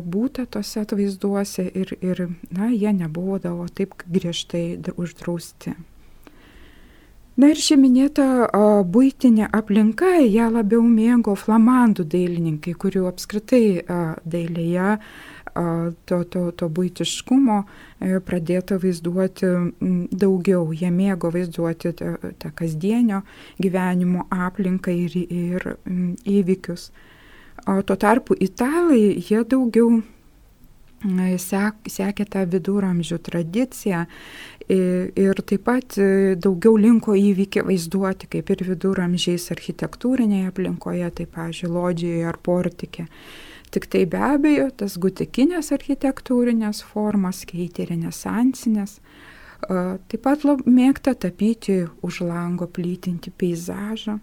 būta 0.07 0.47
tose 0.47 0.85
atvaizduose 0.87 1.67
ir, 1.67 1.97
ir 2.07 2.23
na, 2.55 2.71
jie 2.71 2.95
nebūdavo 2.95 3.67
taip 3.75 3.99
griežtai 4.07 4.79
uždrausti. 4.95 5.75
Na 7.37 7.51
ir 7.53 7.59
ši 7.61 7.77
minėta 7.77 8.27
būtinė 8.89 9.51
aplinka, 9.53 10.15
ją 10.25 10.49
labiau 10.55 10.81
mėgo 10.89 11.35
flamandų 11.37 12.07
dailininkai, 12.09 12.73
kurių 12.81 13.05
apskritai 13.11 13.83
dailėje 14.25 14.95
to, 16.05 16.23
to, 16.33 16.43
to 16.53 16.69
būtiškumo 16.69 17.59
e, 17.63 18.19
pradėta 18.25 18.79
vaizduoti 18.83 19.53
daugiau. 20.13 20.65
Jie 20.77 20.91
mėgo 20.93 21.31
vaizduoti 21.33 21.93
tą, 21.97 22.17
tą 22.41 22.53
kasdienio 22.57 23.23
gyvenimo 23.61 24.27
aplinką 24.31 24.93
ir, 24.93 25.17
ir 25.17 25.69
įvykius. 26.25 26.91
Tuo 27.67 27.97
tarpu 27.97 28.37
italai, 28.39 29.17
jie 29.17 29.41
daugiau 29.49 30.03
sek, 31.41 31.89
sekė 31.89 32.27
tą 32.29 32.45
viduramžių 32.49 33.19
tradiciją 33.19 34.07
Ir 34.67 35.39
taip 35.47 35.63
pat 35.63 35.95
e, 36.03 36.35
daugiau 36.43 36.75
linko 36.75 37.15
įvykį 37.15 37.63
vaizduoti, 37.69 38.27
kaip 38.33 38.49
ir 38.51 38.65
viduramžiais 38.67 39.45
architektūrinėje 39.55 40.49
aplinkoje, 40.51 41.11
tai, 41.21 41.27
pavyzdžiui, 41.31 41.71
lodžijoje 41.71 42.25
ar 42.27 42.41
portikė. 42.43 43.07
Tik 43.71 43.87
tai 43.93 44.03
be 44.11 44.19
abejo, 44.19 44.67
tas 44.75 44.99
gutikinės 44.99 45.71
architektūrinės 45.75 46.83
formas 46.87 47.45
keitė 47.47 47.87
renesansinės. 47.93 48.99
Taip 49.67 50.21
pat 50.23 50.43
mėgta 50.67 51.15
tapyti 51.15 51.85
už 52.03 52.25
lango 52.27 52.67
plytinti 52.67 53.31
peizažą. 53.31 54.19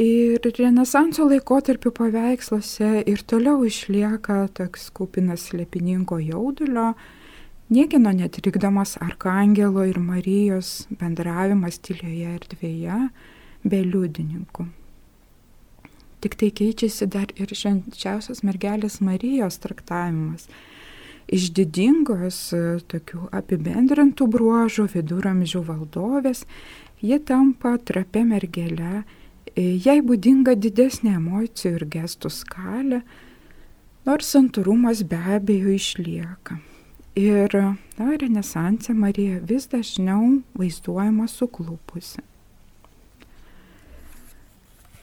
Ir 0.00 0.40
Renesanso 0.56 1.26
laikotarpių 1.28 1.92
paveiksluose 1.94 3.02
ir 3.06 3.20
toliau 3.28 3.60
išlieka 3.68 4.46
toks 4.56 4.88
kupinas 4.90 5.50
slepininko 5.50 6.16
jaudulio, 6.18 6.94
Niekino 7.72 8.10
netrikdomas 8.12 8.98
Arkangelo 9.00 9.86
ir 9.88 9.96
Marijos 9.96 10.84
bendravimas 11.00 11.78
tylioje 11.80 12.34
erdvėje 12.36 12.96
be 13.64 13.78
liudininkų. 13.86 14.66
Tik 16.20 16.34
tai 16.36 16.50
keičiasi 16.58 17.06
dar 17.14 17.30
ir 17.40 17.54
švenčiausios 17.56 18.42
mergelės 18.44 18.98
Marijos 19.00 19.56
traktavimas. 19.62 20.44
Iš 21.32 21.46
didingos 21.56 22.40
tokių 22.92 23.30
apibendrintų 23.40 24.26
bruožų 24.34 24.84
viduramžių 24.92 25.62
valdovės 25.70 26.42
ji 27.00 27.18
tampa 27.24 27.78
trapia 27.80 28.26
mergelė, 28.34 29.06
jai 29.56 29.96
būdinga 30.04 30.58
didesnė 30.60 31.14
emocijų 31.22 31.72
ir 31.78 31.86
gestų 31.96 32.34
skalė, 32.36 33.00
nors 34.04 34.28
santūrumas 34.36 35.02
be 35.08 35.22
abejo 35.38 35.72
išlieka. 35.78 36.58
Ir 37.14 37.52
na, 37.98 38.16
Renesanse 38.16 38.94
Marija 38.94 39.40
vis 39.44 39.66
dažniau 39.68 40.38
vaizduojama 40.56 41.26
suklupusi. 41.28 42.22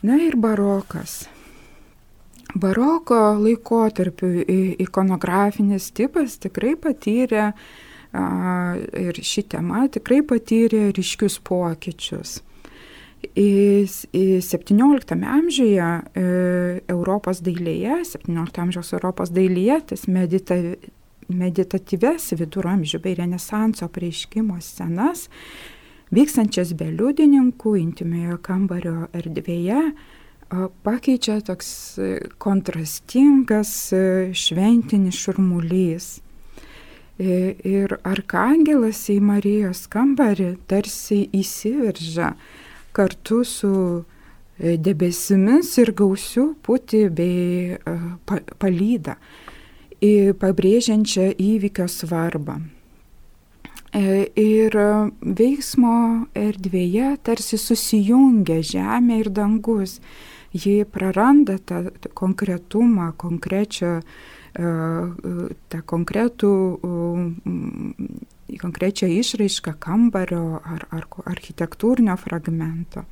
Na 0.02 0.16
ir 0.18 0.34
barokas. 0.36 1.28
Baroko 2.54 3.14
laikotarpiu 3.38 4.42
ikonografinis 4.82 5.92
tipas 5.94 6.34
tikrai 6.42 6.74
patyrė 6.74 7.52
ir 8.10 9.20
ši 9.22 9.44
tema 9.54 9.86
tikrai 9.92 10.22
patyrė 10.26 10.88
ryškius 10.96 11.38
pokyčius. 11.46 12.40
Į 13.38 14.40
17 14.42 15.12
amžiuje 15.28 15.84
e, 15.84 16.22
Europos 16.88 17.42
dailėje, 17.44 18.00
17 18.16 18.62
amžiaus 18.64 18.94
Europos 18.96 19.30
dailėje 19.30 19.76
tas 19.92 20.06
medita, 20.08 20.56
meditatyves 21.32 22.32
viduramžių 22.36 23.00
bei 23.02 23.16
renesanso 23.18 23.88
prieiškimo 23.92 24.58
scenas, 24.62 25.28
vykstančias 26.14 26.74
be 26.78 26.90
liudininkų 26.92 27.76
intimiojo 27.80 28.40
kambario 28.42 29.10
erdvėje, 29.14 29.82
pakeičia 30.82 31.40
toks 31.46 31.98
e, 31.98 32.08
kontrastingas 32.38 33.92
e, 33.92 34.02
šventinis 34.34 35.18
šurmulys. 35.18 36.08
E, 37.20 37.54
ir 37.68 37.94
arkangelas 38.06 39.04
į 39.12 39.20
Marijos 39.22 39.84
kambarį 39.92 40.54
tarsi 40.70 41.26
įsiveržia 41.36 42.32
kartu 42.96 43.44
su 43.46 43.74
debesimis 44.58 45.70
ir 45.80 45.92
gausiu 45.96 46.50
puti 46.64 47.06
bei 47.08 47.78
palyda 48.60 49.14
pabrėžiančią 50.40 51.30
įvykio 51.36 51.88
svarbą. 51.88 52.60
ir 54.38 54.74
veiksmo 55.20 56.26
erdvėje 56.38 57.16
tarsi 57.26 57.58
susijungia 57.58 58.60
žemė 58.62 59.20
ir 59.24 59.30
dangus. 59.34 60.00
Ji 60.52 60.84
praranda 60.84 61.58
tą 61.58 61.90
konkretumą, 62.14 63.12
konkrečią, 63.18 64.00
tą 64.54 65.82
konkretų 65.86 66.52
konkrečią 68.58 69.06
išraišką 69.06 69.76
kambario 69.78 70.60
ar, 70.64 70.86
ar 70.90 71.06
architektūrinio 71.30 72.16
fragmento. 72.18 73.04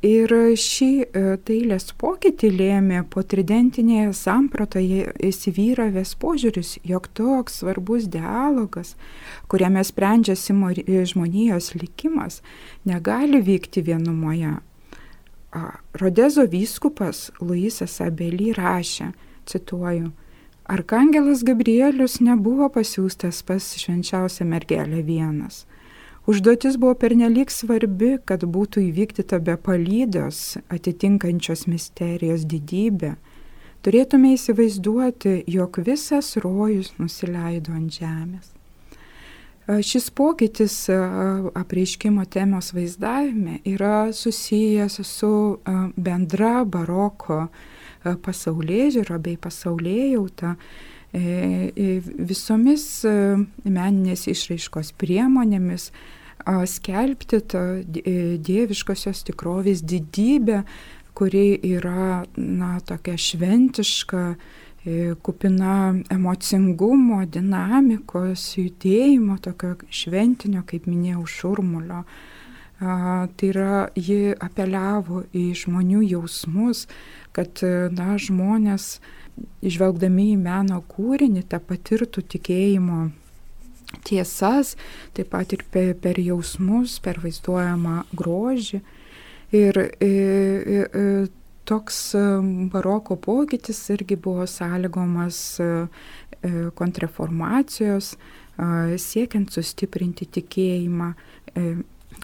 Ir 0.00 0.32
šį 0.56 0.88
e, 1.04 1.22
dailės 1.44 1.90
pokytį 2.00 2.48
lėmė 2.54 3.02
po 3.12 3.20
tridentinėje 3.20 4.14
sampratoje 4.16 5.10
įsivyravęs 5.28 6.14
požiūris, 6.16 6.78
jog 6.88 7.10
toks 7.12 7.58
svarbus 7.60 8.06
dialogas, 8.08 8.94
kuriame 9.52 9.84
sprendžiasi 9.84 10.56
žmonijos 11.12 11.74
likimas, 11.76 12.40
negali 12.88 13.42
vykti 13.44 13.84
vienumoje. 13.84 14.56
Rodezo 16.00 16.46
vyskupas 16.48 17.28
Luisas 17.42 18.00
Abely 18.00 18.54
rašė, 18.56 19.12
cituoju, 19.44 20.12
Arkangelas 20.70 21.42
Gabrielius 21.44 22.20
nebuvo 22.22 22.70
pasiūstas 22.72 23.42
pas 23.44 23.64
švenčiausią 23.76 24.46
mergelę 24.46 25.02
vienas. 25.02 25.66
Užduotis 26.26 26.76
buvo 26.76 26.94
pernelyg 27.00 27.50
svarbi, 27.50 28.18
kad 28.24 28.44
būtų 28.44 28.84
įvykdyta 28.90 29.40
be 29.40 29.56
palydos 29.56 30.58
atitinkančios 30.68 31.66
misterijos 31.70 32.44
didybė. 32.44 33.14
Turėtume 33.80 34.34
įsivaizduoti, 34.36 35.40
jog 35.48 35.80
visas 35.86 36.34
rojus 36.36 36.92
nusileido 37.00 37.72
ant 37.72 37.96
žemės. 37.96 38.52
Šis 39.86 40.10
pokytis 40.10 40.74
apreiškimo 40.90 42.24
temos 42.28 42.72
vaizdavime 42.74 43.60
yra 43.64 44.10
susijęs 44.12 44.98
su 45.06 45.32
bendra 45.96 46.64
baroko 46.64 47.46
E, 48.00 48.14
pasaulyje 48.24 48.86
žiūro 48.96 49.18
bei 49.20 49.36
e, 49.36 50.54
visomis 51.12 52.84
meninės 53.66 54.28
išraiškos 54.30 54.92
priemonėmis 55.00 55.90
skelbti 56.70 57.40
tą 57.50 57.82
dieviškosios 58.46 59.24
tikrovės 59.28 59.82
didybę, 59.82 60.62
kuri 61.14 61.58
yra, 61.66 62.24
na, 62.36 62.78
tokia 62.80 63.16
šventiška, 63.18 64.24
kupina 65.20 65.94
emocingumo, 66.08 67.24
dinamikos, 67.28 68.56
judėjimo, 68.56 69.36
tokio 69.42 69.74
šventinio, 69.90 70.62
kaip 70.64 70.86
minėjau, 70.88 71.26
šurmulio. 71.28 72.04
Tai 72.80 73.50
yra, 73.50 73.90
ji 73.92 74.32
apeliavo 74.40 75.26
į 75.36 75.50
žmonių 75.60 76.00
jausmus, 76.14 76.86
kad 77.36 77.60
na, 77.92 78.14
žmonės, 78.16 79.00
žvelgdami 79.62 80.30
į 80.34 80.38
meno 80.40 80.80
kūrinį, 80.90 81.44
tą 81.50 81.60
patirtų 81.64 82.24
tikėjimo 82.34 83.10
tiesas, 84.06 84.76
taip 85.16 85.32
pat 85.32 85.54
ir 85.56 85.64
per, 85.72 85.92
per 85.98 86.20
jausmus, 86.22 86.98
per 87.02 87.20
vaizduojamą 87.22 88.04
grožį. 88.16 88.82
Ir 89.56 89.80
e, 89.82 90.10
e, 90.10 91.06
toks 91.66 91.98
baroko 92.70 93.16
pokytis 93.18 93.82
irgi 93.94 94.18
buvo 94.18 94.46
sąlygomas 94.46 95.40
e, 95.62 95.70
kontrreformacijos, 96.78 98.14
siekiant 99.00 99.50
sustiprinti 99.52 100.26
tikėjimą, 100.38 101.10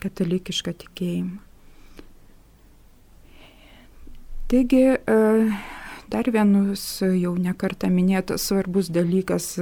katalikišką 0.00 0.72
tikėjimą. 0.84 1.46
Taigi, 4.46 4.78
e, 4.78 5.14
dar 6.12 6.30
vienus 6.32 7.02
jau 7.02 7.34
nekartą 7.38 7.90
minėtas 7.92 8.48
svarbus 8.48 8.90
dalykas 8.94 9.56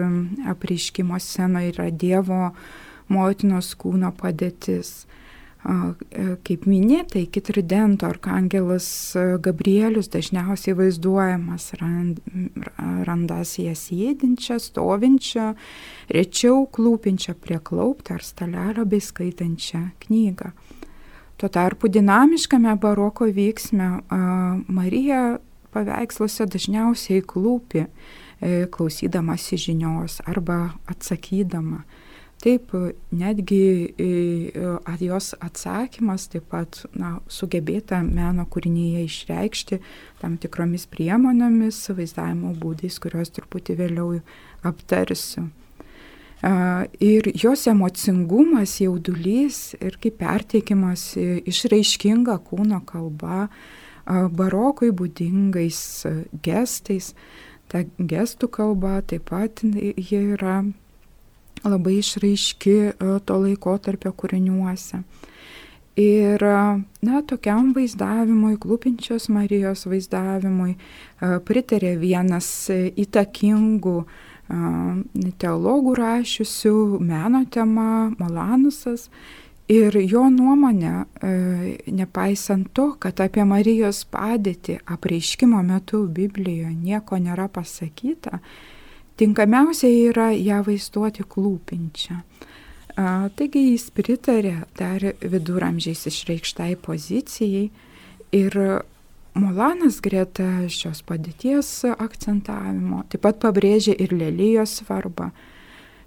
apreiškimo 0.50 1.18
scenoje 1.20 1.72
yra 1.74 1.90
Dievo 1.90 2.52
motinos 3.12 3.74
kūno 3.78 4.12
padėtis. 4.16 5.04
E, 5.64 6.36
kaip 6.44 6.66
minėta, 6.68 7.16
iki 7.22 7.40
tridento 7.44 8.04
arkangelas 8.04 8.86
Gabrielius 9.40 10.10
dažniausiai 10.12 10.76
vaizduojamas 10.76 11.70
randas 13.08 13.54
jas 13.56 13.86
sėdinčią, 13.88 14.58
stovinčią, 14.60 15.48
rečiau 16.12 16.66
klūpinčią 16.68 17.36
prie 17.40 17.60
klauptą 17.64 18.18
ar 18.18 18.26
stalelio 18.26 18.84
bei 18.84 19.00
skaitančią 19.00 19.86
knygą. 20.04 20.52
Tuo 21.40 21.48
tarpu 21.48 21.88
dinamiškame 21.88 22.76
baroko 22.80 23.26
vyksme 23.26 23.88
Marija 24.68 25.38
paveiksluose 25.74 26.46
dažniausiai 26.50 27.24
klūpi, 27.26 27.84
e, 27.84 28.64
klausydamasi 28.72 29.58
žinios 29.60 30.20
arba 30.26 30.74
atsakydama. 30.90 31.82
Taip, 32.44 32.74
netgi 33.14 33.94
e, 33.96 34.08
jos 35.00 35.30
atsakymas 35.40 36.26
taip 36.28 36.50
pat 36.52 36.82
na, 36.92 37.14
sugebėta 37.30 38.02
meno 38.04 38.44
kūrinyje 38.50 39.04
išreikšti 39.06 39.80
tam 40.20 40.36
tikromis 40.42 40.84
priemonėmis, 40.92 41.78
vaizdavimo 41.96 42.52
būdais, 42.60 42.98
kuriuos 43.00 43.32
truputį 43.32 43.78
vėliau 43.80 44.18
aptarsiu. 44.66 45.48
Ir 47.00 47.30
jos 47.40 47.62
emocingumas, 47.70 48.76
jaudulys 48.82 49.78
ir 49.78 49.96
kaip 50.02 50.18
perteikimas 50.20 51.14
išraiškinga 51.16 52.36
kūno 52.44 52.82
kalba, 52.84 53.46
barokui 54.06 54.92
būdingais 54.92 56.06
gestais. 56.44 57.14
Ta 57.68 57.84
gestų 57.98 58.50
kalba 58.52 59.00
taip 59.02 59.30
pat 59.30 59.64
ji 59.64 60.20
yra 60.36 60.62
labai 61.64 61.98
išraiški 62.02 62.76
to 63.24 63.38
laiko 63.40 63.78
tarpio 63.80 64.12
kūriniuose. 64.12 65.00
Ir, 65.94 66.42
na, 67.06 67.20
tokiam 67.22 67.70
vaizdavimui, 67.74 68.56
klūpinčios 68.58 69.28
Marijos 69.30 69.84
vaizdavimui, 69.86 70.74
pritarė 71.46 71.92
vienas 72.00 72.48
įtakingų 72.74 73.94
teologų 75.40 75.94
rašiusių 76.00 76.74
meno 76.98 77.44
tema 77.46 78.10
Molanusas. 78.18 79.06
Ir 79.72 79.96
jo 79.96 80.26
nuomonė, 80.28 81.06
e, 81.24 81.28
nepaisant 81.88 82.68
to, 82.76 82.90
kad 83.00 83.20
apie 83.24 83.46
Marijos 83.48 84.02
padėtį 84.12 84.82
apreiškimo 84.92 85.62
metu 85.64 86.02
Biblijoje 86.04 86.74
nieko 86.74 87.16
nėra 87.16 87.48
pasakyta, 87.48 88.42
tinkamiausia 89.16 89.88
yra 89.88 90.28
ją 90.36 90.60
vaizduoti 90.66 91.24
klūpinčią. 91.24 92.20
Taigi 92.94 93.62
jis 93.72 93.88
pritarė 93.90 94.68
dar 94.78 95.02
viduramžiais 95.18 96.04
išreikštai 96.06 96.76
pozicijai 96.78 97.70
ir 98.36 98.58
Molanas 99.34 99.96
greta 99.98 100.46
šios 100.70 101.00
padėties 101.02 101.68
akcentavimo 101.90 103.00
taip 103.10 103.24
pat 103.24 103.40
pabrėžė 103.42 103.96
ir 103.98 104.14
lelyjos 104.14 104.76
svarbą, 104.78 105.32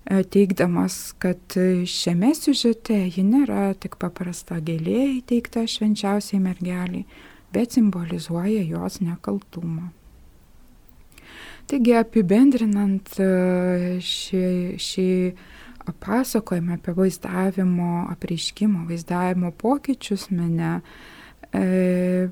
teikdamas, 0.07 1.13
kad 1.19 1.57
šiame 1.87 2.31
siužete 2.35 2.95
ji 3.11 3.23
nėra 3.27 3.73
tik 3.75 3.97
paprasta 3.99 4.61
gėlė 4.63 5.01
įteikta 5.17 5.65
švenčiausiai 5.67 6.39
mergeliai, 6.43 7.03
bet 7.53 7.75
simbolizuoja 7.75 8.63
jos 8.67 9.01
nekaltumą. 9.03 9.89
Taigi 11.67 11.97
apibendrinant 11.99 13.17
e, 13.19 13.27
šį, 13.99 14.43
šį 14.79 15.07
pasakojimą 16.03 16.77
apie 16.77 16.93
vaizdavimo, 16.95 17.89
apreiškimo, 18.13 18.85
vaizdavimo 18.87 19.51
pokyčius 19.59 20.29
mene, 20.31 20.77
e, 21.51 22.29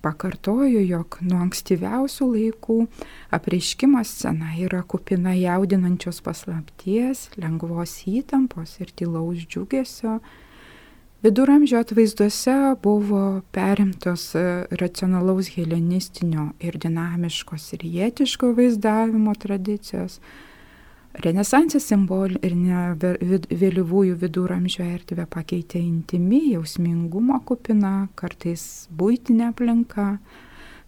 Pakartoju, 0.00 0.80
jog 0.84 1.16
nuo 1.24 1.40
ankstyviausių 1.44 2.26
laikų 2.34 2.76
apreiškimo 3.36 4.02
scena 4.04 4.52
yra 4.60 4.82
kupina 4.84 5.32
jaudinančios 5.36 6.20
paslapties, 6.24 7.28
lengvos 7.40 7.98
įtampos 8.08 8.78
ir 8.80 8.92
tylaus 8.96 9.44
džiugesio. 9.44 10.18
Viduramžio 11.20 11.80
atvaizduose 11.84 12.54
buvo 12.82 13.42
perimtos 13.52 14.30
e, 14.36 14.44
racionalaus 14.80 15.50
helenistinio 15.52 16.46
ir 16.64 16.78
dinamiškos 16.80 17.66
ir 17.76 17.84
jėtiško 17.84 18.54
vaizdavimo 18.56 19.34
tradicijos, 19.42 20.16
Renesansės 21.10 21.88
simbolį 21.90 22.38
ir 22.46 22.54
vėlyvųjų 23.50 24.14
viduramžių 24.20 24.84
erdvę 24.84 25.24
pakeitė 25.26 25.80
intimi, 25.82 26.52
jausmingumo 26.52 27.40
kupina, 27.44 28.08
kartais 28.14 28.86
būtinė 28.94 29.48
aplinka. 29.50 30.20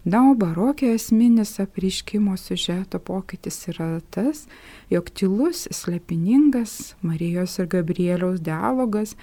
Na, 0.03 0.21
o 0.29 0.33
barokio 0.35 0.93
esminis 0.95 1.57
apriškimo 1.63 2.37
siužeto 2.39 2.99
pokytis 3.03 3.61
yra 3.71 4.01
tas, 4.11 4.45
jog 4.91 5.11
tylus, 5.15 5.65
slepiningas 5.71 6.95
Marijos 7.03 7.55
ir 7.59 7.69
Gabrieliaus 7.71 8.39
dialogas 8.43 9.15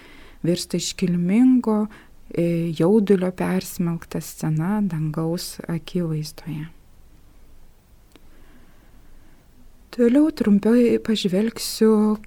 virsta 0.44 0.80
iškilmingo, 0.80 1.86
e, 2.32 2.72
jaudulio 2.76 3.32
persmelkta 3.36 4.20
scena 4.24 4.80
dangaus 4.84 5.58
akivaizdoje. 5.68 6.68
Toliau 9.90 10.30
trumpai 10.30 11.00
pažvelgsiu, 11.02 12.18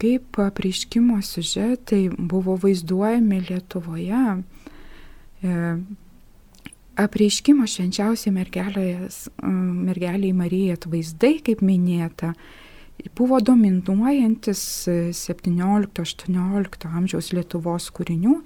kaip 0.00 0.38
apreiškimo 0.40 1.18
siužetai 1.22 2.08
buvo 2.16 2.56
vaizduojami 2.56 3.40
Lietuvoje. 3.48 4.42
E, 5.42 5.76
apreiškimo 6.96 7.66
švenčiausiai 7.68 8.32
mergeliai 8.32 10.32
Marijai 10.32 10.76
atvaizdai, 10.76 11.34
kaip 11.44 11.60
minėta, 11.64 12.32
buvo 13.16 13.40
dominuojantis 13.44 14.62
17-18 14.88 16.88
amžiaus 16.88 17.32
Lietuvos 17.36 17.90
kūrinių, 17.96 18.38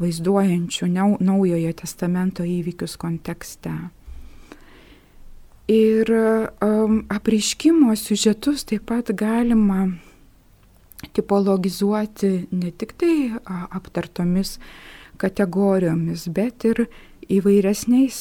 vaizduojančių 0.00 0.88
naujojo 0.96 1.76
testamento 1.80 2.48
įvykius 2.48 2.96
kontekste. 3.00 3.74
Ir 5.68 6.10
um, 6.60 6.98
apriškimo 7.08 7.94
siužetus 7.96 8.66
taip 8.68 8.84
pat 8.90 9.14
galima 9.16 9.86
tipologizuoti 11.16 12.46
ne 12.50 12.70
tik 12.70 12.92
tai 13.00 13.32
aptartomis 13.48 14.58
kategorijomis, 15.16 16.26
bet 16.28 16.66
ir 16.68 16.84
įvairesniais 17.32 18.18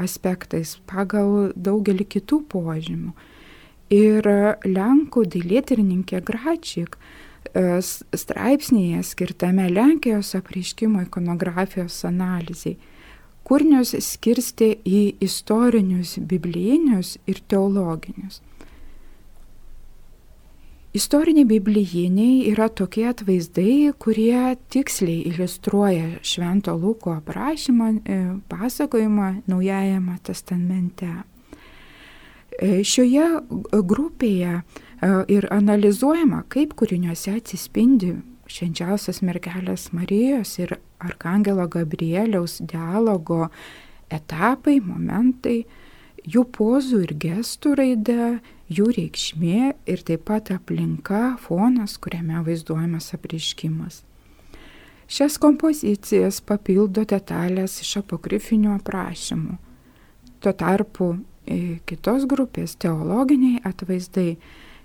aspektais 0.00 0.78
pagal 0.88 1.52
daugelį 1.56 2.06
kitų 2.16 2.40
požymių. 2.48 3.12
Ir 3.92 4.28
Lenkų 4.64 5.26
dailėtyrininkė 5.34 6.22
Gračik 6.24 6.96
straipsnėje 8.16 9.02
skirtame 9.04 9.68
Lenkijos 9.68 10.32
apreiškimo 10.38 11.04
ikonografijos 11.04 12.00
analizai 12.08 12.78
kūrinius 13.44 13.94
skirstė 14.00 14.74
į 14.84 15.04
istorinius, 15.24 16.16
biblijinius 16.18 17.16
ir 17.28 17.42
teologinius. 17.48 18.40
Istoriniai 20.94 21.42
biblijiniai 21.50 22.52
yra 22.52 22.68
tokie 22.70 23.08
atvaizdai, 23.10 23.90
kurie 23.98 24.54
tiksliai 24.70 25.24
iliustruoja 25.26 26.20
Švento 26.22 26.76
Luko 26.78 27.16
aprašymą, 27.16 27.88
e, 28.06 28.18
pasakojimą 28.48 29.42
Naujajame 29.50 30.14
testamente. 30.22 31.08
E, 32.62 32.84
šioje 32.86 33.26
grupėje 33.82 34.52
e, 34.54 34.62
ir 35.34 35.48
analizuojama, 35.50 36.44
kaip 36.46 36.76
kūriniuose 36.78 37.34
atsispindi 37.40 38.14
švenčiausios 38.46 39.18
mergelės 39.26 39.90
Marijos 39.90 40.54
ir 40.62 40.76
Arkangelo 41.04 41.66
Gabrieliaus 41.70 42.58
dialogo 42.64 43.48
etapai, 44.12 44.78
momentai, 44.84 45.64
jų 46.24 46.44
pozų 46.54 47.02
ir 47.04 47.14
gestų 47.20 47.74
raida, 47.80 48.30
jų 48.72 48.88
reikšmė 48.96 49.74
ir 49.90 50.02
taip 50.08 50.24
pat 50.30 50.50
aplinka, 50.54 51.36
fonas, 51.44 51.98
kuriame 52.00 52.40
vaizduojamas 52.46 53.12
apriškimas. 53.16 54.02
Šias 55.04 55.36
kompozicijas 55.38 56.40
papildo 56.40 57.04
detalės 57.04 57.76
iš 57.84 57.98
apokrifinių 58.00 58.72
aprašymų. 58.78 59.58
Tuo 60.40 60.52
tarpu 60.56 61.10
e, 61.44 61.78
kitos 61.88 62.24
grupės 62.28 62.76
teologiniai 62.80 63.60
atvaizdai 63.68 64.38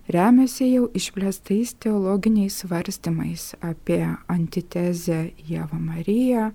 remiasi 0.10 0.72
jau 0.74 0.88
išplėstais 0.98 1.76
teologiniais 1.84 2.62
svarstymais 2.64 3.54
apie 3.62 4.02
antitezę 4.32 5.30
Jėvą 5.50 5.80
Mariją 5.80 6.50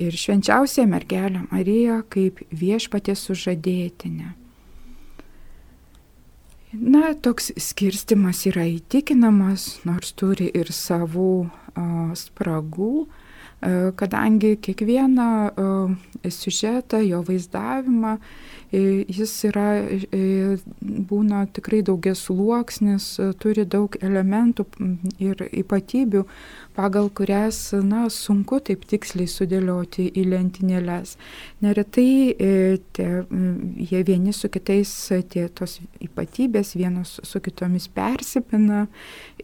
ir 0.00 0.16
švenčiausią 0.16 0.86
mergelę 0.90 1.46
Mariją 1.50 2.02
kaip 2.12 2.40
viešpatės 2.52 3.26
sužadėtinę. 3.28 4.34
Na, 6.72 7.10
toks 7.12 7.50
skirstimas 7.60 8.46
yra 8.48 8.64
įtikinamas, 8.64 9.82
nors 9.84 10.14
turi 10.16 10.46
ir 10.56 10.70
savų 10.72 11.32
o, 11.44 11.84
spragų, 12.16 12.94
o, 13.04 13.10
kadangi 14.00 14.54
kiekvieną 14.56 15.28
o, 15.52 15.66
siužetą, 16.24 17.02
jo 17.04 17.20
vaizdavimą 17.28 18.14
jis 18.72 19.32
yra, 19.50 19.66
būna 20.80 21.44
tikrai 21.52 21.82
daugias 21.84 22.24
sluoksnis, 22.26 23.06
turi 23.42 23.66
daug 23.68 23.96
elementų 24.00 24.64
ir 25.20 25.42
ypatybių, 25.50 26.24
pagal 26.76 27.10
kurias, 27.12 27.58
na, 27.84 28.06
sunku 28.08 28.62
taip 28.64 28.86
tiksliai 28.88 29.28
sudėlioti 29.28 30.08
į 30.16 30.24
lentynėlės. 30.32 31.18
Neretai 31.64 32.08
tie, 32.96 33.08
jie 33.92 34.02
vieni 34.08 34.32
su 34.32 34.48
kitais, 34.52 34.94
tie 35.28 35.48
tos 35.52 35.78
ypatybės 36.00 36.72
vienos 36.78 37.18
su 37.22 37.42
kitomis 37.44 37.90
persipina 37.92 38.86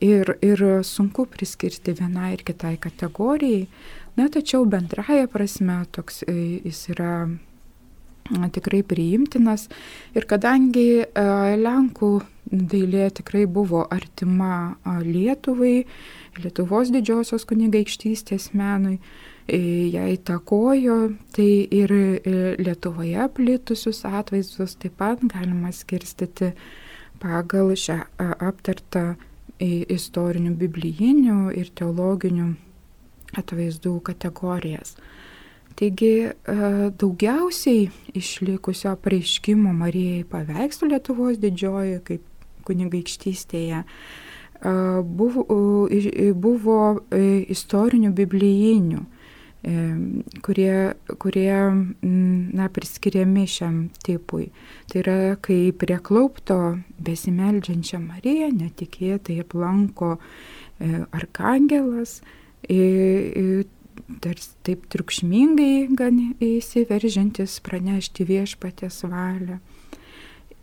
ir, 0.01 0.39
ir 0.41 0.65
sunku 0.83 1.29
priskirti 1.29 1.97
vienai 2.01 2.33
ir 2.39 2.47
kitai 2.49 2.79
kategorijai. 2.81 3.67
Na, 4.19 4.27
tačiau 4.33 4.65
bendraja 4.67 5.29
prasme 5.31 5.85
toks 5.95 6.25
jis 6.27 6.81
yra 6.91 7.29
tikrai 8.53 8.83
priimtinas. 8.87 9.69
Ir 10.17 10.27
kadangi 10.29 11.05
Lenkų 11.15 12.11
dailė 12.49 13.09
tikrai 13.17 13.47
buvo 13.47 13.87
artima 13.93 14.77
Lietuvai, 15.05 15.87
Lietuvos 16.39 16.93
didžiosios 16.95 17.45
kunigaikštystės 17.49 18.53
menui, 18.57 18.99
ją 19.49 20.05
įtakojo, 20.13 20.99
tai 21.33 21.51
ir 21.73 21.95
Lietuvoje 22.61 23.29
plitusius 23.35 24.05
atvaizdus 24.05 24.77
taip 24.77 24.99
pat 25.01 25.25
galima 25.25 25.73
skirstyti 25.73 26.53
pagal 27.19 27.73
šią 27.75 27.99
aptartą 28.21 29.17
istorinių, 29.59 30.53
biblijinių 30.55 31.39
ir 31.59 31.73
teologinių 31.75 32.53
atvaizdų 33.41 33.97
kategorijas. 34.07 34.95
Taigi 35.79 36.27
e, 36.27 36.33
daugiausiai 36.99 37.85
išlikusio 38.19 38.97
pareiškimo 38.99 39.71
Marijai 39.79 40.25
paveikslų 40.27 40.89
Lietuvos 40.91 41.37
didžioji, 41.39 42.01
kaip 42.09 42.25
kunigaikštystėje, 42.67 43.85
e, 43.85 44.73
buvo, 45.21 45.45
buvo 46.43 46.81
e, 46.99 47.23
istorinių 47.55 48.11
biblijinių, 48.17 49.05
kurie, 50.47 50.75
kurie 51.19 51.55
na, 52.03 52.69
priskiriami 52.73 53.43
šiam 53.51 53.81
tipui. 54.07 54.47
Tai 54.89 55.01
yra, 55.03 55.17
kai 55.43 55.59
prie 55.77 55.99
klaupto 56.03 56.59
besimeldžiančią 57.05 57.99
Mariją 58.05 58.53
netikėtai 58.55 59.41
aplanko 59.43 60.15
arkangelas, 61.11 62.21
tarsi 64.23 64.55
taip 64.65 64.87
triukšmingai 64.93 65.89
gan 65.97 66.19
įsiveržiantis 66.41 67.59
pranešti 67.65 68.27
viešpatės 68.29 69.03
valią. 69.09 69.59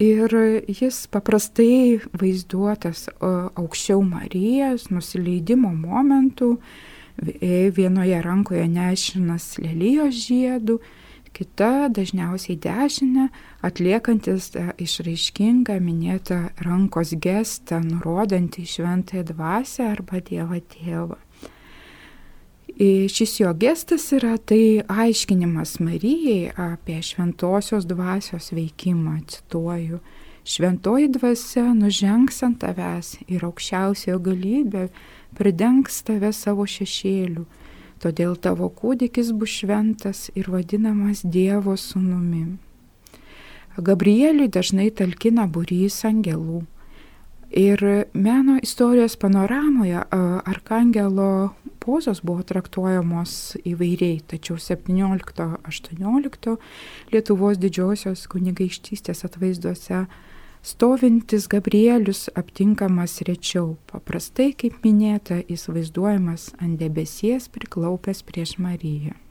Ir 0.02 0.34
jis 0.68 1.06
paprastai 1.08 2.02
vaizduotas 2.20 3.06
aukščiau 3.22 4.02
Marijos 4.04 4.90
nusileidimo 4.92 5.72
momentų, 5.72 6.58
vienoje 7.78 8.20
rankoje 8.26 8.66
nešinas 8.68 9.54
lelijos 9.64 10.18
žiedų, 10.26 10.82
kita 11.36 11.88
dažniausiai 11.96 12.58
dešinė, 12.64 13.30
atliekantis 13.64 14.52
išraiškingą 14.80 15.80
minėtą 15.84 16.42
rankos 16.64 17.16
gestą, 17.16 17.82
nurodantį 17.84 18.68
šventąją 18.72 19.24
dvasę 19.32 19.88
arba 19.92 20.20
Dievą 20.24 20.60
tėvą. 20.76 21.20
Šis 22.76 23.40
jo 23.40 23.54
gestas 23.54 24.12
yra 24.12 24.36
tai 24.38 24.82
aiškinimas 24.88 25.78
Marijai 25.80 26.52
apie 26.60 26.98
šventosios 27.02 27.86
dvasios 27.88 28.52
veikimą, 28.52 29.22
cituoju. 29.28 30.00
Šventoji 30.44 31.08
dvasia 31.08 31.72
nužengs 31.74 32.44
ant 32.44 32.60
tavęs 32.60 33.14
ir 33.32 33.46
aukščiausiojo 33.48 34.20
galybė 34.28 34.90
pridengs 35.40 36.02
tave 36.04 36.34
savo 36.36 36.68
šešėliu, 36.68 37.46
todėl 38.04 38.36
tavo 38.36 38.68
kūdikis 38.68 39.32
bus 39.32 39.56
šventas 39.62 40.28
ir 40.36 40.52
vadinamas 40.52 41.24
Dievo 41.24 41.78
sūnumi. 41.80 42.58
Gabrieliui 43.80 44.52
dažnai 44.52 44.92
talkina 44.92 45.48
būrys 45.48 46.04
angelų. 46.12 46.66
Ir 47.56 47.80
meno 48.12 48.60
istorijos 48.60 49.16
panoramoje 49.16 50.04
Arkangelo 50.12 51.56
pozos 51.86 52.22
buvo 52.26 52.42
traktuojamos 52.44 53.58
įvairiai, 53.62 54.22
tačiau 54.26 54.58
17-18 54.58 56.58
Lietuvos 57.14 57.60
didžiosios 57.62 58.26
kunigaištystės 58.32 59.22
atvaizduose 59.30 60.08
stovintis 60.66 61.46
Gabrielius 61.52 62.26
aptinkamas 62.34 63.22
rečiau. 63.30 63.76
Paprastai, 63.92 64.50
kaip 64.58 64.82
minėta, 64.86 65.44
jis 65.46 65.70
vaizduojamas 65.70 66.44
ant 66.58 66.82
debesies 66.82 67.50
priklaupęs 67.54 68.26
prieš 68.26 68.58
Mariją. 68.58 69.25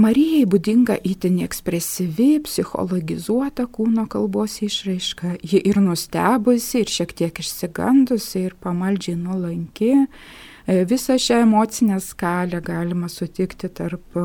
Marijai 0.00 0.46
būdinga 0.48 0.94
įtin 1.04 1.40
ekspresyvi, 1.44 2.38
psichologizuota 2.46 3.66
kūno 3.68 4.06
kalbos 4.08 4.60
išraiška. 4.64 5.34
Ji 5.44 5.60
ir 5.66 5.80
nustebusi, 5.82 6.84
ir 6.84 6.92
šiek 6.94 7.12
tiek 7.18 7.40
išsigandusi, 7.42 8.46
ir 8.46 8.54
pamaldžiai 8.64 9.18
nuolanki. 9.18 9.90
E, 10.00 10.78
visą 10.88 11.18
šią 11.20 11.42
emocinę 11.44 11.98
skalę 12.00 12.62
galima 12.64 13.10
sutikti 13.12 13.68
tarp 13.68 14.16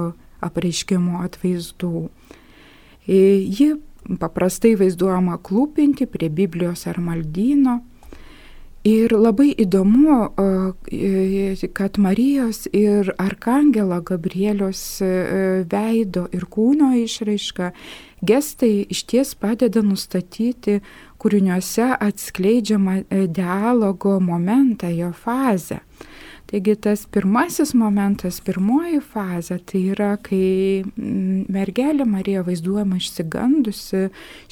apreiškimo 0.45 1.19
atvaizdų. 1.25 2.05
E, 3.09 3.19
ji 3.43 3.73
paprastai 4.21 4.77
vaizduojama 4.79 5.41
klūpinti 5.43 6.07
prie 6.07 6.29
Biblijos 6.29 6.85
ar 6.87 7.01
maldyno 7.03 7.81
Ir 8.85 9.15
labai 9.17 9.47
įdomu, 9.57 10.15
kad 11.73 11.97
Marijos 11.97 12.67
ir 12.69 13.07
Arkangelo 13.17 13.97
Gabrielios 14.05 14.81
veido 15.71 16.27
ir 16.29 16.45
kūno 16.53 16.91
išraiška, 16.99 17.71
gestai 18.21 18.85
iš 18.93 19.01
ties 19.09 19.33
padeda 19.41 19.81
nustatyti 19.81 20.83
kūriniuose 21.17 21.95
atskleidžiamą 21.97 22.99
dialogo 23.33 24.19
momentą, 24.21 24.93
jo 24.93 25.09
fazę. 25.17 25.81
Taigi 26.45 26.75
tas 26.77 27.07
pirmasis 27.09 27.71
momentas, 27.73 28.37
pirmoji 28.45 28.99
fazė, 29.01 29.57
tai 29.65 29.81
yra, 29.95 30.11
kai 30.21 30.83
mm, 30.85 31.47
mergelė 31.49 32.05
Marija 32.05 32.43
vaizduojama 32.45 32.99
išsigandusi 33.01 34.03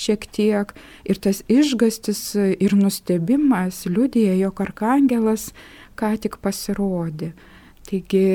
šiek 0.02 0.26
tiek 0.34 0.74
ir 1.06 1.22
tas 1.22 1.44
išgastis 1.54 2.24
ir 2.58 2.74
nustebimas 2.80 3.84
liudija, 3.86 4.34
jog 4.42 4.64
arkangelas 4.66 5.52
ką 6.00 6.16
tik 6.24 6.40
pasirodė. 6.42 7.34
Taigi 7.84 8.26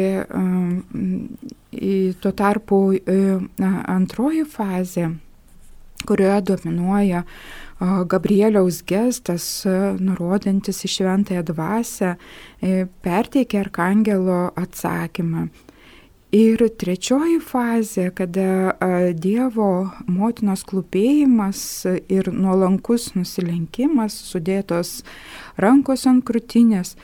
tuo 2.23 2.33
tarpu 2.37 2.83
antroji 3.89 4.45
fazė, 4.47 5.09
kurioje 6.07 6.41
dominuoja 6.53 7.25
Gabrieliaus 8.11 8.83
gestas, 8.83 9.47
nurodantis 10.03 10.83
į 10.83 10.91
šventąją 10.97 11.45
dvasę, 11.47 12.17
e, 12.61 12.87
perteikia 13.03 13.63
arkangelo 13.63 14.51
atsakymą. 14.59 15.49
Ir 16.29 16.61
trečioji 16.77 17.39
fazė, 17.41 18.11
kada 18.13 18.75
Dievo 19.17 19.89
motinos 20.05 20.61
klūpėjimas 20.69 21.61
ir 22.13 22.29
nuolankus 22.29 23.15
nusilenkimas, 23.15 24.13
sudėtos 24.29 25.07
rankos 25.57 26.05
ant 26.05 26.27
krūtinės, 26.29 26.99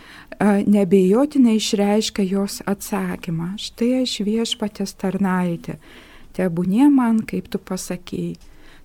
nebejotinai 0.68 1.56
išreiškia 1.56 2.26
jos 2.34 2.60
atsakymą. 2.68 3.54
Štai 3.56 4.02
aš 4.02 4.18
viešpatės 4.28 4.92
tarnaitė, 5.00 5.78
tebūnie 6.36 6.90
man, 6.92 7.22
kaip 7.24 7.48
tu 7.48 7.56
pasakėjai. 7.56 8.36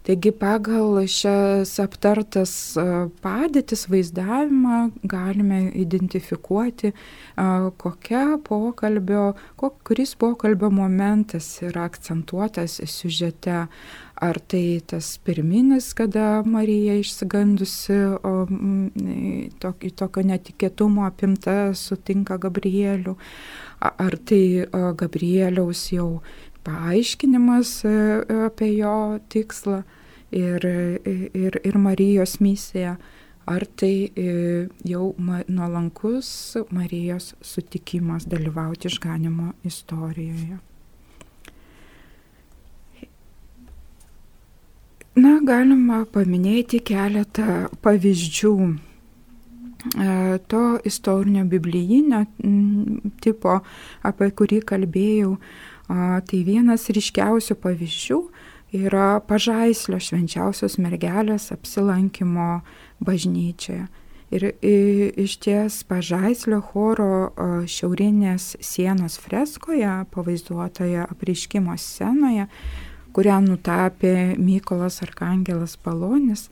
Taigi 0.09 0.31
pagal 0.33 1.03
šias 1.05 1.75
aptartas 1.83 2.51
padėtis 3.21 3.83
vaizdavimą 3.91 4.77
galime 5.05 5.59
identifikuoti, 5.77 6.89
kokia 7.83 8.23
pokalbio, 8.47 9.35
kuris 9.61 10.15
pokalbio 10.17 10.71
momentas 10.73 11.51
yra 11.61 11.83
akcentuotas 11.91 12.79
siužete. 12.89 13.67
Ar 14.19 14.39
tai 14.51 14.81
tas 14.89 15.11
pirminis, 15.23 15.91
kada 15.95 16.41
Marija 16.41 16.97
išsigandusi, 16.99 17.99
o, 18.17 18.33
tokio, 19.61 19.93
tokio 20.01 20.25
netikėtumo 20.27 21.05
apimta 21.05 21.69
sutinka 21.77 22.35
Gabrielių, 22.41 23.13
ar 23.85 24.19
tai 24.25 24.65
Gabrieliaus 24.99 25.85
jau 25.93 26.09
paaiškinimas 26.67 27.77
apie 28.49 28.73
jo 28.81 28.97
tikslą 29.29 29.83
ir, 30.31 30.65
ir, 31.33 31.59
ir 31.63 31.77
Marijos 31.77 32.39
misiją, 32.41 32.95
ar 33.49 33.65
tai 33.75 34.11
e, 34.15 34.67
jau 34.85 35.13
nuolankus 35.47 36.57
Marijos 36.71 37.33
sutikimas 37.41 38.27
dalyvauti 38.29 38.87
išganimo 38.87 39.53
istorijoje. 39.65 40.59
Na, 45.19 45.39
galima 45.43 46.03
paminėti 46.13 46.79
keletą 46.85 47.65
pavyzdžių 47.83 48.53
e, 48.69 48.77
to 50.51 50.61
istorinio 50.85 51.43
biblijinio 51.49 52.21
tipo, 53.23 53.57
apie 54.05 54.29
kurį 54.31 54.61
kalbėjau. 54.69 55.33
Tai 55.89 56.39
vienas 56.45 56.83
ryškiausių 56.93 57.55
pavyzdžių 57.63 58.19
yra 58.75 59.19
pažaislio 59.25 59.99
švenčiausios 60.01 60.77
mergelės 60.81 61.49
apsilankimo 61.53 62.59
bažnyčioje. 63.03 63.87
Ir 64.29 64.43
iš 64.61 65.39
ties 65.41 65.79
pažaislio 65.89 66.59
choro 66.61 67.31
šiaurinės 67.65 68.59
sienos 68.61 69.17
freskoje, 69.17 69.89
pavaizduotoje 70.13 71.01
apriškimo 71.07 71.73
scenoje, 71.81 72.45
kurią 73.17 73.39
nutapė 73.47 74.37
Mykolas 74.37 75.01
Arkangelas 75.01 75.73
Palonis, 75.81 76.45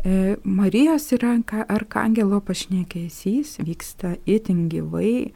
e, 0.00 0.36
Marijos 0.44 1.10
ir 1.12 1.26
Arkangelo 1.68 2.40
pašnekėsys 2.40 3.58
vyksta 3.60 4.16
itin 4.24 4.70
gyvai. 4.72 5.34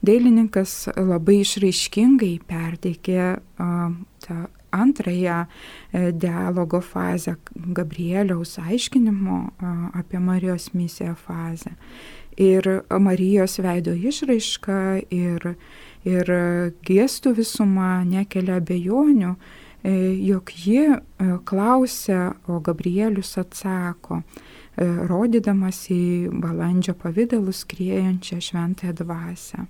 Dailininkas 0.00 0.86
labai 0.96 1.42
išraiškingai 1.42 2.34
perteikė 2.48 3.36
tą 4.24 4.36
antrąją 4.70 5.44
e, 5.92 6.12
dialogo 6.12 6.80
fazę, 6.80 7.34
Gabrieliaus 7.56 8.58
aiškinimo 8.58 9.50
apie 9.92 10.20
Marijos 10.20 10.74
misiją 10.74 11.14
fazę. 11.14 11.70
Ir 12.36 12.82
Marijos 13.00 13.58
veido 13.64 13.94
išraiška 13.96 14.80
ir, 15.10 15.54
ir 16.04 16.32
gestų 16.84 17.32
visuma 17.38 18.04
nekelia 18.04 18.58
abejonių, 18.60 19.32
e, 19.32 19.94
jog 20.28 20.52
ji 20.66 20.84
e, 20.92 20.98
klausia, 21.44 22.34
o 22.46 22.60
Gabrielius 22.60 23.38
atsako, 23.38 24.22
rodydamas 25.08 25.86
į 25.88 26.28
balandžio 26.36 26.92
pavydalus 27.00 27.62
skriejančią 27.64 28.42
šventąją 28.44 28.92
dvasę. 28.98 29.64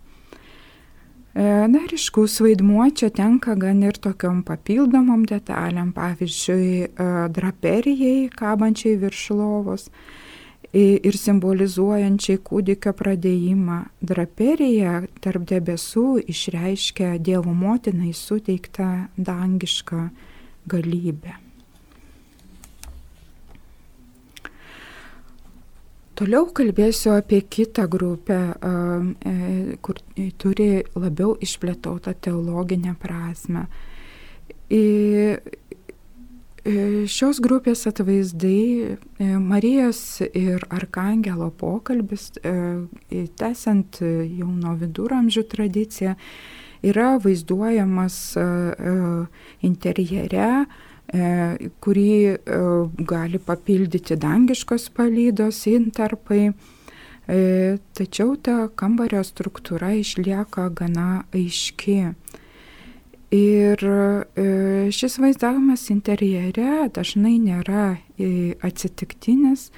E, 1.36 1.68
na 1.68 1.82
ir 1.84 1.92
iškus 1.92 2.38
vaidmuo 2.40 2.86
čia 2.96 3.10
tenka 3.12 3.54
gan 3.60 3.82
ir 3.84 3.98
tokiom 4.00 4.38
papildomom 4.48 5.26
detalėm, 5.28 5.90
pavyzdžiui, 5.92 6.70
e, 6.88 7.08
draperijai 7.36 8.30
kabančiai 8.32 8.96
virš 9.02 9.26
lovos 9.36 9.90
ir 10.76 11.16
simbolizuojančiai 11.16 12.40
kūdikio 12.44 12.92
pradėjimą. 12.96 13.78
Draperija 14.00 14.98
tarp 15.24 15.46
debesų 15.48 16.22
išreiškia 16.24 17.16
Dievo 17.20 17.52
motinai 17.56 18.12
suteiktą 18.16 19.08
dangišką 19.16 20.06
galybę. 20.72 21.45
Toliau 26.16 26.46
kalbėsiu 26.48 27.10
apie 27.12 27.42
kitą 27.44 27.84
grupę, 27.92 28.36
e, 28.56 29.76
kur 29.84 29.98
turi 30.40 30.68
labiau 30.96 31.34
išplėtotą 31.44 32.14
teologinę 32.24 32.94
prasme. 32.96 33.66
Šios 37.16 37.40
grupės 37.44 37.84
atvaizdai, 37.90 38.96
e, 38.96 39.28
Marijos 39.36 40.22
ir 40.32 40.64
Arkangelo 40.72 41.50
pokalbis, 41.50 42.32
e, 42.40 43.26
tęsiant 43.36 44.00
jau 44.00 44.48
nuo 44.48 44.72
viduramžių 44.80 45.44
tradiciją, 45.52 46.16
yra 46.82 47.18
vaizduojamas 47.20 48.38
interjere, 49.60 50.66
kurį 51.06 52.10
e, 52.26 52.36
gali 53.06 53.38
papildyti 53.38 54.16
dangiškos 54.18 54.88
palydos, 54.96 55.62
intarpai. 55.70 56.50
E, 57.26 57.78
tačiau 57.94 58.36
ta 58.38 58.68
kambario 58.74 59.22
struktūra 59.26 59.94
išlieka 60.00 60.68
gana 60.74 61.24
aiški. 61.34 62.00
Ir 63.36 63.82
šis 64.94 65.16
vaizdavimas 65.18 65.88
interjere 65.90 66.86
dažnai 66.94 67.34
nėra 67.42 67.96
atsitiktinis, 68.62 69.72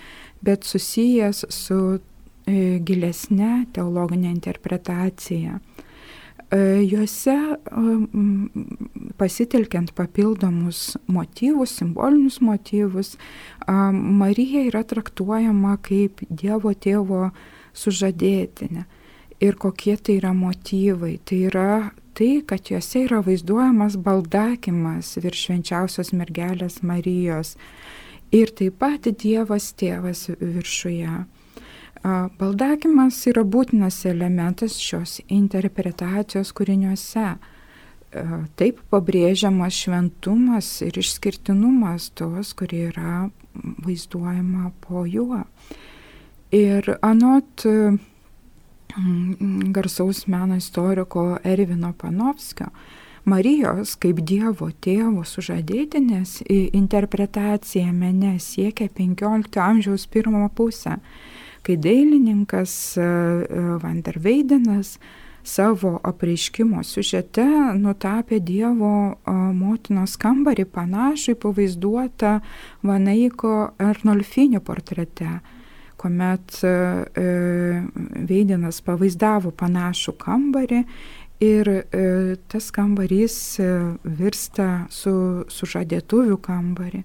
bet 0.44 0.68
susijęs 0.68 1.46
su 1.48 1.78
gilesnė 2.44 3.64
teologinė 3.72 4.34
interpretacija. 4.34 5.56
Juose 6.50 7.34
pasitelkiant 9.20 9.92
papildomus 9.92 10.96
motyvus, 11.06 11.74
simbolinius 11.76 12.40
motyvus, 12.40 13.16
Marija 13.68 14.62
yra 14.70 14.80
traktuojama 14.88 15.76
kaip 15.84 16.22
Dievo 16.30 16.72
tėvo 16.72 17.28
sužadėtinė. 17.76 18.86
Ir 19.44 19.58
kokie 19.60 19.98
tai 20.00 20.16
yra 20.18 20.32
motyvai? 20.34 21.18
Tai 21.20 21.36
yra 21.50 21.72
tai, 22.16 22.40
kad 22.48 22.72
juose 22.72 23.04
yra 23.04 23.20
vaizduojamas 23.22 23.98
baldakimas 24.02 25.18
virš 25.20 25.44
švenčiausios 25.46 26.14
mergelės 26.16 26.80
Marijos 26.82 27.58
ir 28.32 28.50
taip 28.56 28.80
pat 28.80 29.06
Dievas 29.20 29.68
tėvas 29.78 30.30
viršuje. 30.40 31.12
Baldakimas 32.02 33.20
yra 33.30 33.42
būtinas 33.44 34.04
elementas 34.08 34.78
šios 34.82 35.18
interpretacijos 35.28 36.52
kūriniuose. 36.56 37.30
Taip 38.56 38.78
pabrėžiamas 38.92 39.82
šventumas 39.84 40.70
ir 40.86 40.96
išskirtinumas 40.96 42.10
tos, 42.16 42.54
kurie 42.56 42.86
yra 42.88 43.28
vaizduojama 43.84 44.70
po 44.84 45.04
juo. 45.04 45.42
Ir 46.54 46.94
anot 47.04 47.66
garsaus 49.76 50.26
meno 50.26 50.56
istoriko 50.56 51.36
Ervino 51.44 51.92
Panovskio, 51.92 52.70
Marijos 53.28 53.92
kaip 54.00 54.22
Dievo 54.24 54.70
tėvo 54.80 55.24
sužadėtinės 55.26 56.38
interpretacija 56.48 57.92
mene 57.92 58.38
siekia 58.40 58.88
15 58.88 59.60
amžiaus 59.60 60.06
pirmą 60.08 60.46
pusę, 60.48 60.96
kai 61.68 61.76
dailininkas 61.76 62.72
e, 62.96 63.04
e, 63.04 63.64
Van 63.84 64.00
der 64.02 64.18
Veidenas 64.24 64.96
savo 65.44 65.94
apreiškimo 66.04 66.82
siužete 66.84 67.44
nutapė 67.78 68.40
Dievo 68.44 68.94
motinos 69.56 70.16
kambarį 70.20 70.66
panašų 70.74 71.36
į 71.36 71.38
pavaizduotą 71.44 72.34
Vanaiko 72.88 73.54
Arnolfinio 73.80 74.60
portrete 74.64 75.38
kuomet 75.98 76.62
e, 76.62 76.70
e, 77.14 77.82
Veidinas 78.28 78.80
pavaizdavo 78.86 79.52
panašų 79.58 80.14
kambarį 80.22 80.82
ir 81.44 81.70
e, 81.70 82.04
tas 82.50 82.70
kambarys 82.74 83.36
virsta 84.20 84.86
su 84.94 85.12
sužadėtuvių 85.52 86.38
kambarį. 86.42 87.02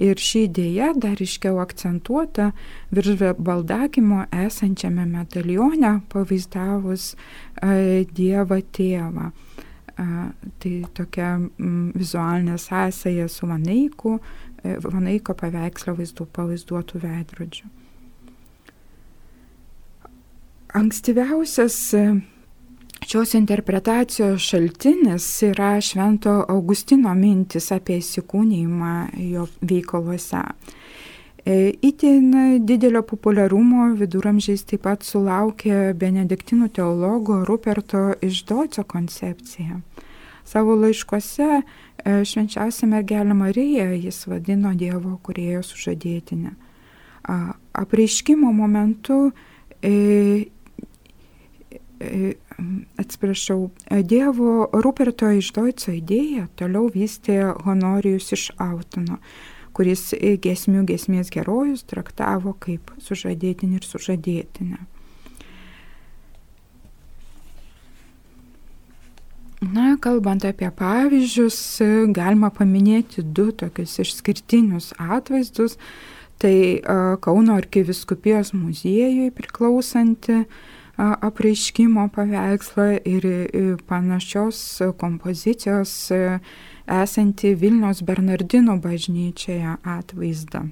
Ir 0.00 0.16
ši 0.16 0.46
idėja 0.48 0.92
dar 0.96 1.20
iškiau 1.20 1.58
akcentuota 1.60 2.52
virš 2.94 3.34
baldakimo 3.36 4.24
esančiame 4.32 5.04
medalione 5.08 5.98
pavaizdavus 6.12 7.12
Dievą 7.60 8.60
tėvą. 8.72 9.28
Tai 9.96 10.72
tokia 10.96 11.34
vizualinė 11.60 12.56
sąsaja 12.58 13.28
su 13.28 13.46
Vaneiku, 13.46 14.16
Vaneiko 14.64 15.34
paveikslo 15.36 15.94
vaizdu 15.98 16.26
pavaizduotų 16.32 17.00
veidrodžių. 17.02 17.70
Ankstyviausias 20.72 21.76
e, 21.92 22.02
šios 23.12 23.34
interpretacijos 23.34 24.40
šaltinis 24.40 25.42
yra 25.42 25.80
Švento 25.80 26.44
Augustino 26.48 27.12
mintis 27.14 27.66
apie 27.74 27.98
įsikūnymą 28.00 28.92
jo 29.34 29.42
veikaluose. 29.60 30.40
Įtin 31.88 32.30
e, 32.32 32.44
didelio 32.64 33.02
populiarumo 33.04 33.90
viduramžiais 34.00 34.64
taip 34.64 34.86
pat 34.86 35.04
sulaukė 35.04 35.92
benediktinų 36.00 36.70
teologo 36.78 37.42
Ruperto 37.44 38.14
Išdoco 38.24 38.86
koncepcija. 38.94 39.82
Savo 40.48 40.78
laiškuose 40.80 41.50
e, 41.52 41.62
švenčiausią 42.32 42.88
mergelę 42.94 43.36
Mariją 43.36 43.90
jis 43.92 44.24
vadino 44.24 44.72
Dievo 44.72 45.18
kurėjo 45.20 45.60
sužadėtinę. 45.68 46.56
Apreiškimo 47.84 48.56
momentu 48.56 49.26
E, 52.02 52.34
atsiprašau, 53.00 53.70
Dievo 54.08 54.68
Ruperto 54.72 55.30
iš 55.32 55.52
Deutscho 55.56 55.94
idėją 55.96 56.48
toliau 56.56 56.88
vystė 56.92 57.52
Honorijus 57.64 58.32
iš 58.36 58.48
Autono, 58.60 59.18
kuris 59.76 60.10
gesmių 60.44 60.86
gesmės 60.88 61.32
herojus 61.34 61.84
traktavo 61.88 62.56
kaip 62.60 62.92
sužadėtinį 63.02 63.80
ir 63.80 63.88
sužadėtinę. 63.88 64.82
Na, 69.62 69.92
kalbant 70.02 70.42
apie 70.42 70.66
pavyzdžius, 70.74 71.56
galima 72.10 72.48
paminėti 72.50 73.22
du 73.22 73.52
tokius 73.54 74.00
išskirtinius 74.02 74.90
atvaizdus. 74.98 75.76
Tai 76.42 76.56
Kauno 77.22 77.54
arkiviskupijos 77.54 78.50
muziejui 78.58 79.30
priklausanti 79.30 80.40
apreiškimo 80.96 82.08
paveikslą 82.14 82.98
ir 83.04 83.26
panašios 83.86 84.82
kompozicijos 84.98 86.10
e, 86.10 86.38
esanti 86.86 87.54
Vilniaus 87.54 88.02
Bernardino 88.02 88.76
bažnyčioje 88.76 89.76
atvaizdą. 89.82 90.68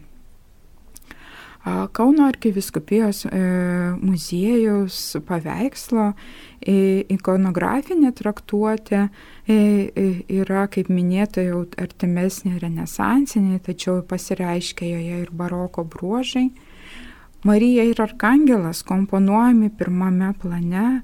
Kauno 1.93 2.25
arkiviskupijos 2.25 3.27
e, 3.27 3.41
muziejaus 4.01 5.17
paveikslo 5.29 6.07
ikonografinė 7.13 8.15
traktuotė 8.17 9.03
yra, 9.45 10.63
kaip 10.73 10.89
minėta, 10.89 11.45
jau 11.45 11.67
artimesnė 11.81 12.57
renesansinė, 12.63 13.61
tačiau 13.65 14.01
pasireiškia 14.09 14.89
joje 14.89 15.21
ir 15.27 15.31
baroko 15.37 15.85
bruožai. 15.85 16.49
Marija 17.43 17.85
ir 17.85 18.03
Arkangelas 18.03 18.83
komponuojami 18.83 19.71
pirmame 19.79 20.35
plane. 20.43 21.01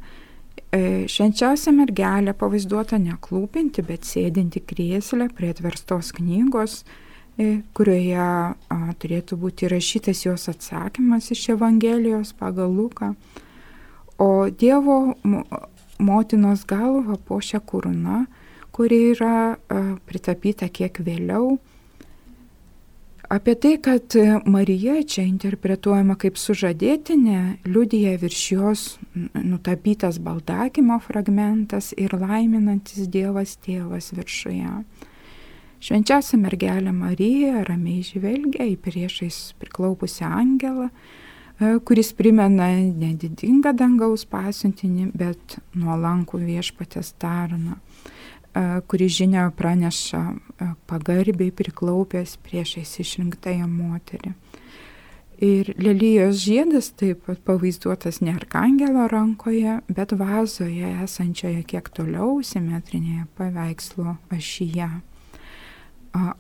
E, 0.73 0.81
švenčiausia 1.09 1.73
mergelė 1.73 2.35
pavaizduota 2.37 2.99
neklūpinti, 3.01 3.85
bet 3.87 4.05
sėdinti 4.05 4.61
krėslę 4.61 5.31
prie 5.33 5.49
atverstos 5.55 6.11
knygos, 6.17 6.83
e, 7.41 7.63
kurioje 7.73 8.19
a, 8.21 8.79
turėtų 9.01 9.39
būti 9.41 9.71
rašytas 9.73 10.27
jos 10.27 10.49
atsakymas 10.53 11.31
iš 11.33 11.47
Evangelijos 11.55 12.35
pagal 12.37 12.75
Luką. 12.75 13.15
O 14.21 14.51
Dievo 14.51 15.15
motinos 15.99 16.67
galva 16.69 17.17
pošia 17.17 17.63
kuruna, 17.65 18.27
kuri 18.77 19.01
yra 19.15 19.57
a, 19.57 19.81
pritapyta 20.05 20.69
kiek 20.69 21.01
vėliau 21.01 21.57
Apie 23.29 23.55
tai, 23.55 23.79
kad 23.83 24.15
Marija 24.47 25.01
čia 25.03 25.25
interpretuojama 25.27 26.15
kaip 26.21 26.37
sužadėtinė, 26.39 27.65
liudija 27.67 28.13
virš 28.23 28.43
jos 28.53 28.83
nutapytas 29.35 30.21
baldakimo 30.23 31.01
fragmentas 31.03 31.91
ir 31.99 32.15
laiminantis 32.15 33.09
Dievas 33.11 33.57
tėvas 33.67 34.13
viršuje. 34.15 34.71
Švenčiausia 35.83 36.39
mergelė 36.39 36.95
Marija 36.95 37.65
ramiai 37.67 38.05
žvelgia 38.07 38.69
į 38.71 38.77
priešais 38.87 39.57
priklaupusią 39.59 40.31
angelą, 40.31 40.93
kuris 41.59 42.13
primena 42.15 42.71
nedidingą 42.79 43.75
dangaus 43.75 44.23
pasiuntinį, 44.31 45.11
bet 45.19 45.59
nuolankų 45.75 46.45
viešpatės 46.47 47.17
tarną 47.19 47.81
kuri 48.89 49.09
žinia 49.09 49.51
praneša 49.57 50.23
pagarbiai 50.89 51.53
priklaupęs 51.53 52.39
priešais 52.41 52.95
išrinktąją 53.03 53.67
moterį. 53.69 54.33
Ir 55.45 55.75
lelyjos 55.77 56.39
žiedas 56.41 56.89
taip 56.97 57.27
pat 57.27 57.43
pavaizduotas 57.45 58.23
ne 58.25 58.33
arkangelo 58.33 59.05
rankoje, 59.13 59.83
bet 59.93 60.15
vazoje 60.17 60.95
esančioje 61.05 61.61
kiek 61.69 61.91
toliau 61.93 62.39
simetrinėje 62.41 63.27
paveikslo 63.37 64.17
ašyje. 64.33 64.89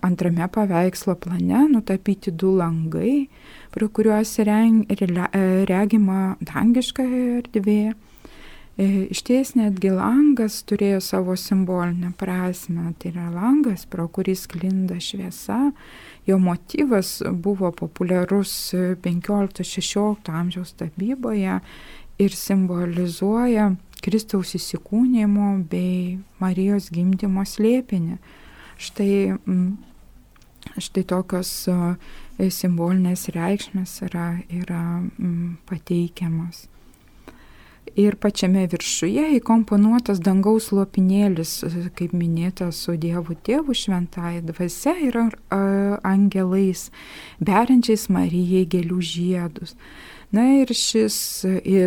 Antrame 0.00 0.48
paveikslo 0.48 1.18
plane 1.20 1.66
nutapyti 1.68 2.32
du 2.32 2.54
langai, 2.56 3.28
prie 3.76 3.88
kuriuos 3.92 4.32
regima 5.68 6.36
dangiška 6.40 7.04
erdvė 7.04 7.92
E, 8.76 9.06
iš 9.10 9.22
ties 9.24 9.54
netgi 9.56 9.88
langas 9.88 10.58
turėjo 10.68 10.98
savo 11.00 11.32
simbolinę 11.40 12.10
prasme, 12.20 12.90
tai 13.00 13.08
yra 13.14 13.30
langas, 13.32 13.86
pro 13.88 14.04
kurį 14.12 14.34
sklinda 14.36 14.98
šviesa, 15.00 15.70
jo 16.28 16.36
motyvas 16.36 17.22
buvo 17.32 17.70
populiarus 17.72 18.52
15-16 19.06 20.28
amžiaus 20.28 20.74
tapyboje 20.76 21.56
ir 22.20 22.36
simbolizuoja 22.36 23.70
Kristaus 24.04 24.52
įsikūnymo 24.60 25.48
bei 25.72 26.18
Marijos 26.38 26.90
gimdymo 26.92 27.48
slėpinį. 27.48 28.20
Štai 28.76 29.10
štai 30.82 31.04
tokios 31.08 31.50
simbolinės 32.36 33.28
reikšmės 33.32 34.00
yra, 34.04 34.30
yra 34.52 34.84
pateikiamos 35.64 36.66
ir 37.97 38.16
pačiame 38.20 38.66
viršuje 38.70 39.30
įkomponuotas 39.38 40.20
dangaus 40.24 40.68
lopinėlis, 40.74 41.59
kaip 41.97 42.12
minėta, 42.16 42.68
su 42.72 42.97
Dievu 43.01 43.36
Tėvu 43.47 43.76
šventai 43.76 44.42
dvasia 44.44 44.97
ir 45.01 45.18
angelais, 46.05 46.90
beriančiais 47.40 48.09
Marijai 48.12 48.66
gėlių 48.76 49.01
žiedus. 49.01 49.76
Na 50.34 50.42
ir 50.59 50.72
šis 50.74 51.16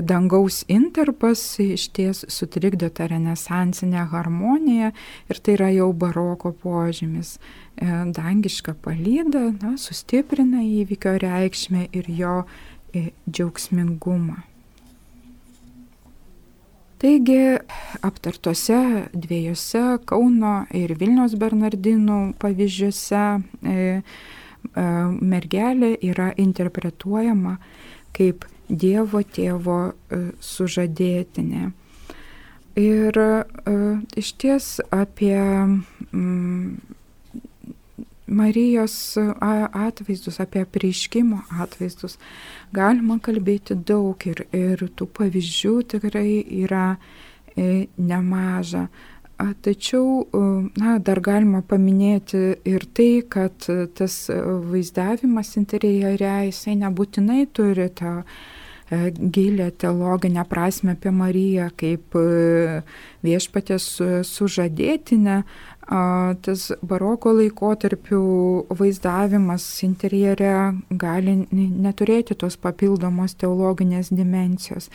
dangaus 0.07 0.64
interpas 0.72 1.41
iš 1.60 1.89
ties 1.93 2.24
sutrikdo 2.32 2.88
tą 2.89 3.10
renesansinę 3.12 4.05
harmoniją 4.14 4.93
ir 5.30 5.41
tai 5.43 5.57
yra 5.57 5.70
jau 5.76 5.91
baroko 5.93 6.53
požymis. 6.55 7.36
E, 7.76 7.86
dangiška 8.16 8.78
palyda 8.86 9.49
na, 9.60 9.76
sustiprina 9.78 10.64
įvykio 10.64 11.18
reikšmę 11.22 11.89
ir 11.91 12.07
jo 12.07 12.36
džiaugsmingumą. 13.30 14.49
Taigi 17.00 17.56
aptartose 18.04 19.08
dviejose 19.14 19.82
Kauno 20.04 20.66
ir 20.76 20.91
Vilniaus 21.00 21.38
Bernardinų 21.39 22.18
pavyzdžiuose 22.41 23.22
e, 23.39 23.76
e, 23.80 24.84
mergelė 25.32 25.93
yra 26.04 26.34
interpretuojama 26.36 27.56
kaip 28.18 28.43
Dievo 28.68 29.22
tėvo 29.24 29.78
e, 29.88 30.20
sužadėtinė. 30.43 31.72
Ir 32.84 33.22
e, 33.24 33.78
iš 34.20 34.34
ties 34.43 34.68
apie 34.91 35.39
mm, 35.39 36.99
Marijos 38.30 39.17
atvaizdus, 39.17 40.39
apie 40.39 40.65
prieškimo 40.65 41.41
atvaizdus 41.61 42.19
galima 42.75 43.17
kalbėti 43.23 43.75
daug 43.75 44.25
ir, 44.30 44.45
ir 44.53 44.86
tų 44.95 45.09
pavyzdžių 45.17 45.75
tikrai 45.95 46.41
yra 46.63 46.91
e, 47.55 47.88
nemaža. 47.97 48.88
Tačiau 49.39 50.25
na, 50.75 50.97
dar 50.99 51.21
galima 51.23 51.61
paminėti 51.63 52.57
ir 52.67 52.84
tai, 52.91 53.21
kad 53.23 53.55
tas 53.95 54.15
vaizdavimas 54.27 55.53
interjere 55.55 56.34
jisai 56.49 56.75
nebūtinai 56.82 57.45
turi 57.55 57.86
tą 57.95 58.17
e, 58.19 59.13
gilę 59.15 59.69
teologinę 59.80 60.43
prasme 60.49 60.97
apie 60.97 61.13
Mariją 61.15 61.69
kaip 61.80 62.19
e, 62.19 62.82
viešpatės 63.23 63.88
sužadėtinę, 64.27 65.38
tas 65.89 66.67
baroko 66.85 67.31
laikotarpių 67.33 68.19
vaizdavimas 68.77 69.63
interjere 69.87 70.75
gali 70.89 71.33
neturėti 71.49 72.37
tos 72.37 72.59
papildomos 72.61 73.33
teologinės 73.41 74.11
dimensijos. 74.13 74.89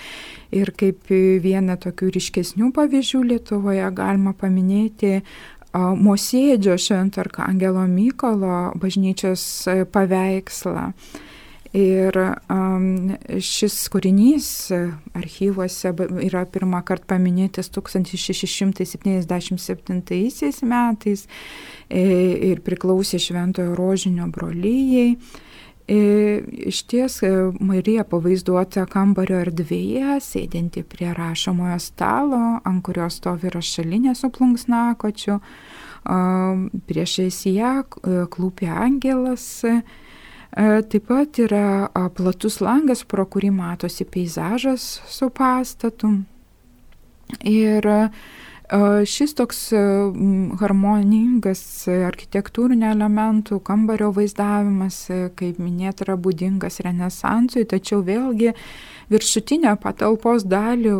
Ir 0.54 0.70
kaip 0.78 1.10
vieną 1.10 1.76
tokių 1.82 2.12
ryškesnių 2.14 2.70
pavyzdžių 2.76 3.24
Lietuvoje 3.32 3.90
galima 3.96 4.36
paminėti 4.38 5.20
Mosėdžio 5.74 6.78
Švento 6.78 7.24
Arkangelo 7.24 7.82
Mykolo 7.90 8.70
bažnyčios 8.78 9.42
paveikslą. 9.90 10.92
Ir 11.74 12.14
um, 12.14 13.18
šis 13.42 13.74
kūrinys 13.90 14.70
archyvuose 15.18 15.90
yra 16.22 16.46
pirmą 16.46 16.86
kartą 16.86 17.16
paminėtas 17.16 17.66
1677 17.74 20.70
metais 20.70 21.26
ir 21.90 22.62
priklausė 22.62 23.18
Šventojo 23.18 23.74
Rožinio 23.74 24.30
brolyjei. 24.30 25.18
Iš 25.90 26.86
ties 26.88 27.20
Marija 27.58 28.06
pavaizduota 28.06 28.86
kambario 28.86 29.42
erdvėje, 29.42 30.22
sėdinti 30.22 30.86
prie 30.86 31.10
rašomojo 31.18 31.82
stalo, 31.82 32.62
ant 32.62 32.86
kurio 32.86 33.10
stovi 33.10 33.50
rašalinė 33.50 34.14
su 34.14 34.30
plunksnakočiu. 34.30 35.42
Priešais 36.86 37.42
ją 37.50 37.82
klūpė 38.30 38.70
angelas 38.70 39.64
E, 39.64 39.82
taip 40.54 41.08
pat 41.08 41.38
yra 41.42 41.88
platus 42.14 42.60
langas, 42.62 43.02
pro 43.02 43.26
kurį 43.26 43.50
matosi 43.54 44.06
peizažas 44.06 45.00
su 45.10 45.28
pastatu. 45.34 46.12
Ir 47.42 47.88
šis 49.10 49.34
toks 49.36 49.60
harmoningas 50.60 51.62
architektūrinio 51.90 52.92
elementų 52.94 53.58
kambario 53.66 54.12
vaizdavimas, 54.14 55.02
kaip 55.36 55.58
minėta, 55.58 56.06
yra 56.06 56.16
būdingas 56.16 56.80
renesansui, 56.86 57.66
tačiau 57.68 58.04
vėlgi 58.06 58.54
viršutinę 59.12 59.74
patalpos 59.82 60.44
dalį 60.48 60.94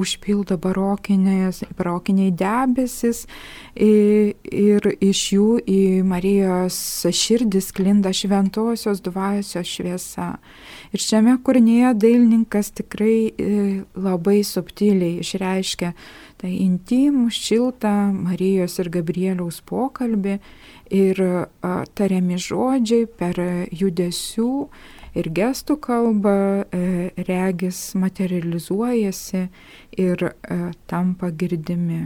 užpildo 0.00 0.56
barokiniai 0.60 2.30
debesis 2.32 3.26
ir 3.76 4.88
iš 5.00 5.22
jų 5.34 5.48
į 5.64 5.80
Marijos 6.06 6.78
širdį 7.06 7.62
sklinda 7.64 8.12
šventosios 8.16 9.02
dvasios 9.04 9.68
šviesa. 9.68 10.32
Ir 10.90 11.04
šiame 11.04 11.36
kūrinėje 11.44 11.94
dailininkas 12.00 12.72
tikrai 12.80 13.32
labai 13.94 14.40
subtiliai 14.46 15.20
išreiškia 15.24 15.92
tą 16.40 16.48
intimų, 16.50 17.28
šiltą 17.34 17.94
Marijos 18.16 18.78
ir 18.80 18.90
Gabrieliaus 18.92 19.60
pokalbį 19.68 20.38
ir 20.90 21.20
tariami 21.94 22.38
žodžiai 22.40 23.06
per 23.20 23.38
judesių 23.70 24.54
ir 25.14 25.30
gestų 25.34 25.76
kalba 25.82 26.34
e, 26.70 27.10
regis 27.28 27.94
materializuojasi 27.98 29.46
ir 29.98 30.26
e, 30.30 30.58
tampa 30.90 31.30
girdimi. 31.30 32.02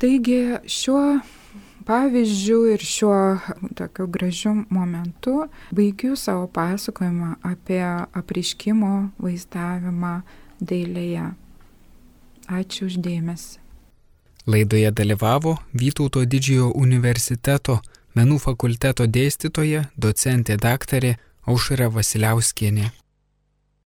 Taigi 0.00 0.40
šiuo 0.64 1.20
pavyzdžiu 1.84 2.60
ir 2.72 2.84
šiuo 2.84 3.38
tokiu 3.76 4.06
gražiu 4.06 4.54
momentu 4.70 5.46
baigiu 5.76 6.16
savo 6.16 6.46
pasakojimą 6.46 7.34
apie 7.42 7.82
apriškimo 8.20 8.92
vaizdavimą 9.18 10.20
dailėje. 10.60 11.30
Ačiū 12.50 12.88
uždėmesi. 12.90 13.60
Laidoje 14.50 14.90
dalyvavo 14.90 15.58
Vytauto 15.76 16.24
didžiojo 16.24 16.72
universiteto 16.74 17.78
menų 18.18 18.38
fakulteto 18.42 19.06
dėstytoja, 19.06 19.86
docentė 19.96 20.56
daktarė 20.60 21.16
Aušra 21.46 21.90
Vasiliauskienė. 21.94 22.90